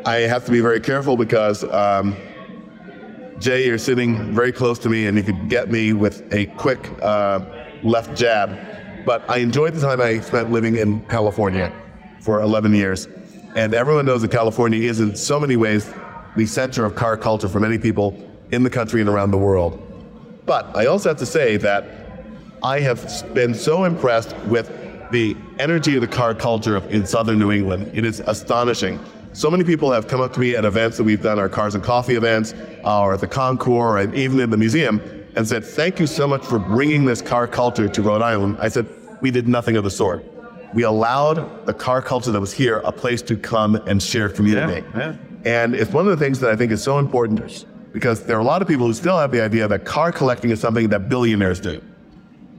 I 0.06 0.16
have 0.20 0.44
to 0.44 0.52
be 0.52 0.60
very 0.60 0.80
careful 0.80 1.16
because 1.16 1.64
um, 1.64 2.16
Jay, 3.38 3.66
you're 3.66 3.78
sitting 3.78 4.32
very 4.32 4.52
close 4.52 4.78
to 4.80 4.88
me, 4.88 5.06
and 5.06 5.16
you 5.16 5.24
could 5.24 5.48
get 5.48 5.70
me 5.70 5.92
with 5.92 6.32
a 6.32 6.46
quick 6.56 6.90
uh, 7.02 7.40
left 7.82 8.16
jab. 8.16 8.73
But 9.04 9.28
I 9.28 9.38
enjoyed 9.38 9.74
the 9.74 9.80
time 9.80 10.00
I 10.00 10.20
spent 10.20 10.50
living 10.50 10.76
in 10.76 11.04
California 11.06 11.72
for 12.20 12.40
11 12.40 12.74
years, 12.74 13.06
and 13.54 13.74
everyone 13.74 14.06
knows 14.06 14.22
that 14.22 14.30
California 14.30 14.80
is, 14.80 15.00
in 15.00 15.14
so 15.14 15.38
many 15.38 15.56
ways, 15.56 15.92
the 16.36 16.46
center 16.46 16.84
of 16.84 16.94
car 16.94 17.16
culture 17.16 17.48
for 17.48 17.60
many 17.60 17.78
people 17.78 18.18
in 18.50 18.62
the 18.62 18.70
country 18.70 19.00
and 19.00 19.10
around 19.10 19.30
the 19.30 19.38
world. 19.38 19.80
But 20.46 20.74
I 20.76 20.86
also 20.86 21.10
have 21.10 21.18
to 21.18 21.26
say 21.26 21.56
that 21.58 21.84
I 22.62 22.80
have 22.80 23.34
been 23.34 23.54
so 23.54 23.84
impressed 23.84 24.34
with 24.46 24.70
the 25.10 25.36
energy 25.58 25.94
of 25.96 26.00
the 26.00 26.08
car 26.08 26.34
culture 26.34 26.78
in 26.88 27.06
southern 27.06 27.38
New 27.38 27.52
England. 27.52 27.90
It 27.94 28.04
is 28.04 28.20
astonishing. 28.20 28.98
So 29.32 29.50
many 29.50 29.64
people 29.64 29.92
have 29.92 30.08
come 30.08 30.20
up 30.20 30.32
to 30.34 30.40
me 30.40 30.56
at 30.56 30.64
events 30.64 30.96
that 30.96 31.04
we've 31.04 31.22
done, 31.22 31.38
our 31.38 31.48
Cars 31.48 31.74
and 31.74 31.84
Coffee 31.84 32.14
events, 32.14 32.54
or 32.84 33.14
at 33.14 33.20
the 33.20 33.26
Concours, 33.26 34.04
and 34.04 34.14
even 34.14 34.40
in 34.40 34.50
the 34.50 34.56
museum, 34.56 35.23
and 35.36 35.46
said, 35.46 35.64
Thank 35.64 35.98
you 35.98 36.06
so 36.06 36.26
much 36.26 36.44
for 36.44 36.58
bringing 36.58 37.04
this 37.04 37.20
car 37.20 37.46
culture 37.46 37.88
to 37.88 38.02
Rhode 38.02 38.22
Island. 38.22 38.56
I 38.60 38.68
said, 38.68 38.86
We 39.20 39.30
did 39.30 39.48
nothing 39.48 39.76
of 39.76 39.84
the 39.84 39.90
sort. 39.90 40.24
We 40.74 40.82
allowed 40.82 41.66
the 41.66 41.74
car 41.74 42.02
culture 42.02 42.32
that 42.32 42.40
was 42.40 42.52
here 42.52 42.78
a 42.78 42.92
place 42.92 43.22
to 43.22 43.36
come 43.36 43.76
and 43.76 44.02
share 44.02 44.28
community. 44.28 44.84
Yeah, 44.96 45.14
And 45.44 45.74
it's 45.74 45.92
one 45.92 46.06
of 46.06 46.18
the 46.18 46.24
things 46.24 46.40
that 46.40 46.50
I 46.50 46.56
think 46.56 46.72
is 46.72 46.82
so 46.82 46.98
important 46.98 47.64
because 47.92 48.24
there 48.24 48.36
are 48.36 48.40
a 48.40 48.44
lot 48.44 48.60
of 48.60 48.66
people 48.66 48.86
who 48.86 48.92
still 48.92 49.16
have 49.16 49.30
the 49.30 49.40
idea 49.40 49.68
that 49.68 49.84
car 49.84 50.10
collecting 50.10 50.50
is 50.50 50.60
something 50.60 50.88
that 50.88 51.08
billionaires 51.08 51.60
do. 51.60 51.80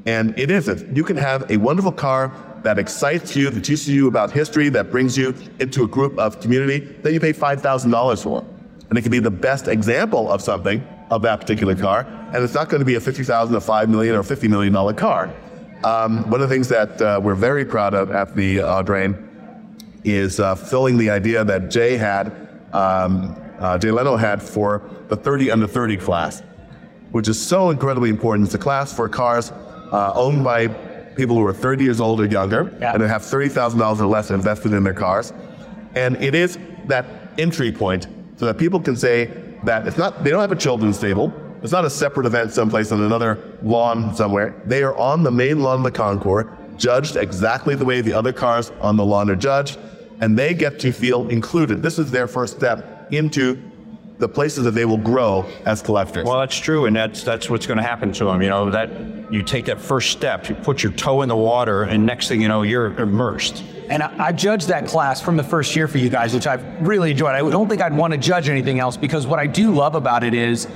And 0.05 0.37
it 0.39 0.49
isn't. 0.49 0.95
You 0.95 1.03
can 1.03 1.17
have 1.17 1.49
a 1.51 1.57
wonderful 1.57 1.91
car 1.91 2.31
that 2.63 2.79
excites 2.79 3.35
you, 3.35 3.49
that 3.49 3.65
teaches 3.65 3.89
you 3.89 4.07
about 4.07 4.31
history, 4.31 4.69
that 4.69 4.91
brings 4.91 5.17
you 5.17 5.35
into 5.59 5.83
a 5.83 5.87
group 5.87 6.17
of 6.17 6.39
community 6.39 6.79
that 7.01 7.11
you 7.11 7.19
pay 7.19 7.33
$5,000 7.33 8.23
for. 8.23 8.45
And 8.89 8.97
it 8.97 9.01
can 9.01 9.11
be 9.11 9.19
the 9.19 9.31
best 9.31 9.67
example 9.67 10.31
of 10.31 10.41
something 10.41 10.81
of 11.09 11.21
that 11.21 11.39
particular 11.39 11.75
car. 11.75 12.05
And 12.33 12.43
it's 12.43 12.53
not 12.53 12.69
going 12.69 12.79
to 12.79 12.85
be 12.85 12.95
a 12.95 12.99
50,000, 12.99 13.55
a 13.55 13.61
5 13.61 13.89
million, 13.89 14.15
or 14.15 14.23
$50 14.23 14.49
million 14.49 14.95
car. 14.95 15.33
Um, 15.83 16.29
one 16.29 16.41
of 16.41 16.49
the 16.49 16.53
things 16.55 16.67
that 16.69 17.01
uh, 17.01 17.19
we're 17.21 17.35
very 17.35 17.63
proud 17.65 17.93
of 17.93 18.11
at 18.11 18.35
the 18.35 18.61
uh, 18.61 18.81
Drain 18.81 19.15
is 20.03 20.39
uh, 20.39 20.55
fulfilling 20.55 20.97
the 20.97 21.09
idea 21.09 21.43
that 21.43 21.69
Jay 21.69 21.97
had 21.97 22.27
um, 22.73 23.35
uh, 23.59 23.77
Jay 23.77 23.91
Leno 23.91 24.17
had 24.17 24.41
for 24.41 24.81
the 25.07 25.15
30 25.15 25.51
under 25.51 25.67
30 25.67 25.97
class, 25.97 26.43
which 27.11 27.27
is 27.29 27.41
so 27.41 27.69
incredibly 27.69 28.09
important. 28.09 28.47
It's 28.47 28.55
a 28.55 28.59
class 28.59 28.93
for 28.93 29.07
cars 29.07 29.51
uh, 29.51 30.11
owned 30.13 30.43
by 30.43 30.67
people 31.15 31.35
who 31.37 31.45
are 31.45 31.53
30 31.53 31.83
years 31.83 32.01
old 32.01 32.19
or 32.19 32.25
younger 32.25 32.75
Yeah. 32.81 32.93
and 32.93 33.01
have 33.03 33.21
$30,000 33.21 33.99
or 34.01 34.05
less 34.07 34.29
invested 34.31 34.73
in 34.73 34.83
their 34.83 34.93
cars. 34.93 35.31
And 35.95 36.17
it 36.21 36.35
is 36.35 36.57
that 36.87 37.05
entry 37.37 37.71
point 37.71 38.07
so 38.35 38.45
that 38.45 38.57
people 38.57 38.79
can 38.81 38.97
say 38.97 39.31
that 39.65 39.87
it's 39.87 39.97
not, 39.97 40.23
they 40.23 40.29
don't 40.29 40.41
have 40.41 40.51
a 40.51 40.55
children's 40.55 40.99
table. 40.99 41.33
It's 41.61 41.71
not 41.71 41.85
a 41.85 41.89
separate 41.89 42.25
event 42.25 42.51
someplace 42.51 42.91
on 42.91 43.01
another 43.01 43.57
lawn 43.63 44.15
somewhere. 44.15 44.61
They 44.65 44.83
are 44.83 44.95
on 44.97 45.23
the 45.23 45.31
main 45.31 45.61
lawn 45.61 45.79
of 45.79 45.83
the 45.83 45.91
concours, 45.91 46.45
judged 46.77 47.15
exactly 47.15 47.75
the 47.75 47.85
way 47.85 48.01
the 48.01 48.13
other 48.13 48.31
cars 48.31 48.71
on 48.81 48.97
the 48.97 49.05
lawn 49.05 49.29
are 49.29 49.35
judged, 49.35 49.79
and 50.21 50.37
they 50.37 50.53
get 50.53 50.79
to 50.79 50.91
feel 50.91 51.27
included. 51.29 51.81
This 51.81 51.97
is 51.97 52.11
their 52.11 52.27
first 52.27 52.55
step 52.57 53.11
into 53.11 53.61
the 54.17 54.29
places 54.29 54.63
that 54.63 54.71
they 54.71 54.85
will 54.85 54.97
grow 54.97 55.45
as 55.65 55.81
collectors. 55.81 56.25
Well, 56.25 56.39
that's 56.39 56.57
true, 56.57 56.85
and 56.85 56.95
that's 56.95 57.23
that's 57.23 57.49
what's 57.49 57.65
going 57.65 57.77
to 57.77 57.83
happen 57.83 58.11
to 58.13 58.25
them. 58.25 58.41
You 58.41 58.49
know 58.49 58.71
that 58.71 58.89
you 59.31 59.43
take 59.43 59.65
that 59.65 59.81
first 59.81 60.11
step, 60.11 60.47
you 60.49 60.55
put 60.55 60.83
your 60.83 60.91
toe 60.93 61.21
in 61.21 61.29
the 61.29 61.35
water, 61.35 61.83
and 61.83 62.05
next 62.05 62.27
thing 62.27 62.41
you 62.41 62.47
know, 62.47 62.61
you're 62.61 62.97
immersed. 62.99 63.63
And 63.89 64.01
I, 64.01 64.27
I 64.27 64.31
judged 64.31 64.69
that 64.69 64.87
class 64.87 65.21
from 65.21 65.37
the 65.37 65.43
first 65.43 65.75
year 65.75 65.87
for 65.87 65.97
you 65.97 66.09
guys, 66.09 66.33
which 66.33 66.47
I've 66.47 66.63
really 66.87 67.11
enjoyed. 67.11 67.35
I 67.35 67.39
don't 67.39 67.67
think 67.67 67.81
I'd 67.81 67.95
want 67.95 68.13
to 68.13 68.19
judge 68.19 68.49
anything 68.49 68.79
else 68.79 68.97
because 68.97 69.27
what 69.27 69.39
I 69.39 69.47
do 69.47 69.73
love 69.73 69.95
about 69.95 70.23
it 70.23 70.33
is 70.33 70.67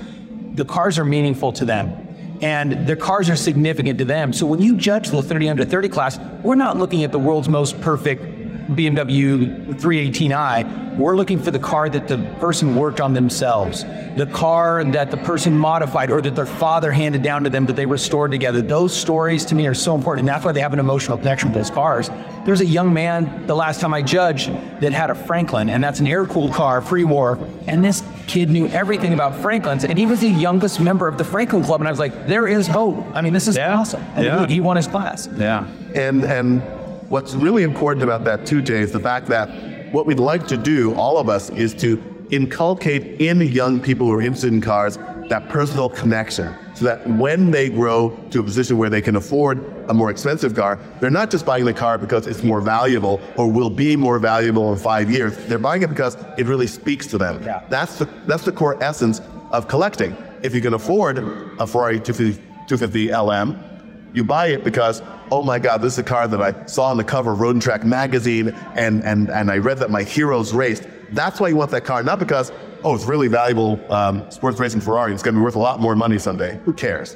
the 0.54 0.66
cars 0.66 1.00
are 1.00 1.06
meaningful 1.06 1.52
to 1.54 1.66
them 1.66 2.10
and 2.42 2.88
their 2.88 2.96
cars 2.96 3.30
are 3.30 3.36
significant 3.36 3.98
to 4.00 4.06
them. 4.06 4.32
So 4.34 4.46
when 4.46 4.62
you 4.62 4.78
judge 4.78 5.10
the 5.10 5.22
30 5.22 5.50
under 5.50 5.66
30 5.66 5.90
class, 5.90 6.20
we're 6.44 6.56
not 6.56 6.78
looking 6.78 7.04
at 7.04 7.12
the 7.12 7.20
world's 7.20 7.50
most 7.50 7.80
perfect 7.82 8.39
BMW 8.70 9.66
318i. 9.76 10.98
We're 10.98 11.16
looking 11.16 11.40
for 11.42 11.52
the 11.52 11.60
car 11.60 11.88
that 11.90 12.08
the 12.08 12.18
person 12.40 12.76
worked 12.76 13.00
on 13.00 13.14
themselves, 13.14 13.84
the 14.18 14.30
car 14.34 14.84
that 14.84 15.12
the 15.12 15.18
person 15.18 15.58
modified 15.58 16.12
or 16.12 16.22
that 16.22 16.36
their 16.36 16.46
father 16.46 16.92
handed 16.92 17.24
down 17.24 17.44
to 17.46 17.50
them 17.50 17.66
that 17.68 17.76
they 17.76 17.86
restored 17.86 18.32
together. 18.32 18.62
Those 18.62 18.94
stories 18.96 19.46
to 19.46 19.56
me 19.56 19.66
are 19.68 19.74
so 19.74 19.96
important, 19.96 20.28
and 20.28 20.36
that's 20.36 20.44
why 20.44 20.52
they 20.52 20.60
have 20.62 20.74
an 20.74 20.80
emotional 20.80 21.18
connection 21.18 21.50
with 21.50 21.56
those 21.58 21.70
cars. 21.70 22.10
There's 22.46 22.62
a 22.62 22.66
young 22.66 22.94
man 22.94 23.48
the 23.48 23.56
last 23.56 23.80
time 23.80 23.94
I 23.94 24.02
judged 24.02 24.50
that 24.82 24.92
had 24.92 25.10
a 25.10 25.16
Franklin, 25.16 25.70
and 25.70 25.84
that's 25.84 26.00
an 26.00 26.08
air-cooled 26.08 26.54
car, 26.54 26.82
pre-war, 26.82 27.40
and 27.68 27.84
this 27.84 28.04
kid 28.28 28.50
knew 28.50 28.68
everything 28.68 29.14
about 29.14 29.36
Franklins, 29.36 29.84
and 29.86 29.98
he 29.98 30.06
was 30.06 30.20
the 30.20 30.30
youngest 30.30 30.80
member 30.80 31.08
of 31.08 31.18
the 31.18 31.24
Franklin 31.24 31.64
Club, 31.64 31.80
and 31.82 31.88
I 31.88 31.92
was 31.92 32.00
like, 32.00 32.28
there 32.28 32.48
is 32.48 32.68
hope. 32.68 33.06
I 33.14 33.22
mean, 33.22 33.34
this 33.34 33.48
is 33.48 33.56
Yeah. 33.56 33.78
awesome. 33.80 34.04
And 34.16 34.26
Yeah. 34.26 34.46
he, 34.48 34.56
he 34.56 34.60
won 34.60 34.76
his 34.76 34.88
class. 34.88 35.30
Yeah. 35.38 35.66
And 35.96 36.24
and 36.24 36.62
what's 37.10 37.34
really 37.34 37.64
important 37.64 38.04
about 38.04 38.24
that 38.24 38.46
too, 38.46 38.62
Jay, 38.62 38.80
is 38.80 38.92
the 38.92 39.00
fact 39.00 39.28
that 39.28 39.50
what 39.92 40.06
we'd 40.06 40.20
like 40.20 40.48
to 40.48 40.58
do, 40.58 40.94
all 40.96 41.18
of 41.18 41.30
us, 41.30 41.50
is 41.50 41.74
to 41.76 42.02
inculcate 42.32 43.20
in 43.20 43.42
young 43.42 43.80
people 43.80 44.06
who 44.08 44.14
are 44.14 44.22
interested 44.22 44.54
in 44.54 44.62
cars 44.62 44.98
that 45.30 45.48
personal 45.50 45.90
connection. 45.90 46.54
So 46.74 46.86
that 46.86 47.08
when 47.08 47.52
they 47.52 47.70
grow 47.70 48.18
to 48.32 48.40
a 48.40 48.44
position 48.44 48.78
where 48.78 48.90
they 48.90 49.02
can 49.02 49.16
afford 49.16 49.64
a 49.90 49.94
more 49.94 50.10
expensive 50.10 50.56
car, 50.56 50.80
they're 51.00 51.10
not 51.10 51.30
just 51.30 51.46
buying 51.46 51.66
the 51.66 51.74
car 51.74 51.98
because 51.98 52.26
it's 52.26 52.44
more 52.44 52.62
valuable 52.62 53.20
or 53.36 53.52
will 53.52 53.70
be 53.70 53.96
more 53.96 54.18
valuable 54.18 54.72
in 54.72 54.80
five 54.80 55.12
years. 55.12 55.38
They're 55.46 55.60
buying 55.60 55.84
it 55.84 55.90
because 55.90 56.18
it 56.38 56.46
really 56.46 56.68
speaks 56.68 57.06
to 57.08 57.18
them. 57.18 57.42
Yeah. 57.44 57.64
That's 57.70 58.00
the 58.00 58.06
that's 58.26 58.44
the 58.44 58.52
core 58.52 58.82
essence 58.84 59.22
of 59.52 59.68
collecting. 59.68 60.16
If 60.42 60.56
you 60.56 60.62
can 60.62 60.74
afford 60.74 61.18
a 61.18 61.68
Ferrari 61.68 62.00
250, 62.00 62.42
250 62.68 63.14
LM, 63.14 63.69
you 64.14 64.24
buy 64.24 64.48
it 64.48 64.64
because, 64.64 65.02
oh 65.32 65.44
my 65.44 65.60
God, 65.60 65.82
this 65.82 65.94
is 65.94 66.00
a 66.00 66.04
car 66.04 66.28
that 66.28 66.42
I 66.42 66.66
saw 66.66 66.90
on 66.90 66.98
the 66.98 67.04
cover 67.04 67.32
of 67.32 67.40
Road 67.40 67.56
and 67.56 67.62
Track 67.62 67.84
magazine 67.84 68.50
and, 68.76 69.04
and, 69.04 69.30
and 69.30 69.52
I 69.52 69.58
read 69.58 69.78
that 69.80 69.90
my 69.90 70.04
heroes 70.04 70.54
raced. 70.54 70.88
That's 71.12 71.40
why 71.40 71.50
you 71.50 71.56
want 71.56 71.72
that 71.72 71.86
car, 71.86 72.04
not 72.04 72.20
because, 72.20 72.52
oh, 72.84 72.96
it's 72.96 73.06
really 73.06 73.28
valuable 73.28 73.80
um, 73.92 74.30
sports 74.32 74.60
racing 74.60 74.82
Ferrari. 74.82 75.14
It's 75.14 75.24
going 75.24 75.36
to 75.36 75.40
be 75.40 75.44
worth 75.44 75.56
a 75.56 75.60
lot 75.60 75.80
more 75.80 75.96
money 75.96 76.18
someday. 76.18 76.60
Who 76.66 76.74
cares? 76.74 77.16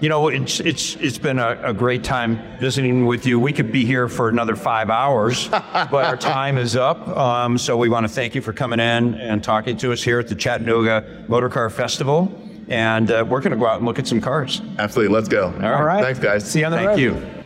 You 0.00 0.08
know, 0.08 0.28
it's 0.28 0.58
it's 0.58 0.96
it's 0.96 1.18
been 1.18 1.38
a, 1.38 1.60
a 1.62 1.72
great 1.72 2.02
time 2.02 2.58
visiting 2.58 3.06
with 3.06 3.26
you. 3.26 3.38
We 3.38 3.52
could 3.52 3.70
be 3.70 3.84
here 3.84 4.08
for 4.08 4.28
another 4.28 4.56
five 4.56 4.90
hours, 4.90 5.48
but 5.48 6.04
our 6.04 6.16
time 6.16 6.58
is 6.58 6.74
up. 6.74 7.06
Um, 7.08 7.58
so 7.58 7.76
we 7.76 7.88
want 7.88 8.04
to 8.04 8.12
thank 8.12 8.34
you 8.34 8.40
for 8.40 8.52
coming 8.52 8.80
in 8.80 9.14
and 9.14 9.42
talking 9.42 9.76
to 9.78 9.92
us 9.92 10.02
here 10.02 10.18
at 10.18 10.28
the 10.28 10.34
Chattanooga 10.34 11.24
Motor 11.28 11.48
Car 11.48 11.70
Festival. 11.70 12.47
And 12.68 13.10
uh, 13.10 13.24
we're 13.28 13.40
going 13.40 13.52
to 13.52 13.56
go 13.56 13.66
out 13.66 13.78
and 13.78 13.86
look 13.86 13.98
at 13.98 14.06
some 14.06 14.20
cars. 14.20 14.60
Absolutely. 14.78 15.14
Let's 15.14 15.28
go. 15.28 15.46
All 15.46 15.52
right. 15.52 15.72
All 15.72 15.84
right. 15.84 16.02
Thanks, 16.04 16.18
guys. 16.18 16.48
See 16.48 16.60
you 16.60 16.66
on 16.66 16.72
the 16.72 16.78
Thank 16.78 16.88
road. 16.90 16.98
you. 17.00 17.37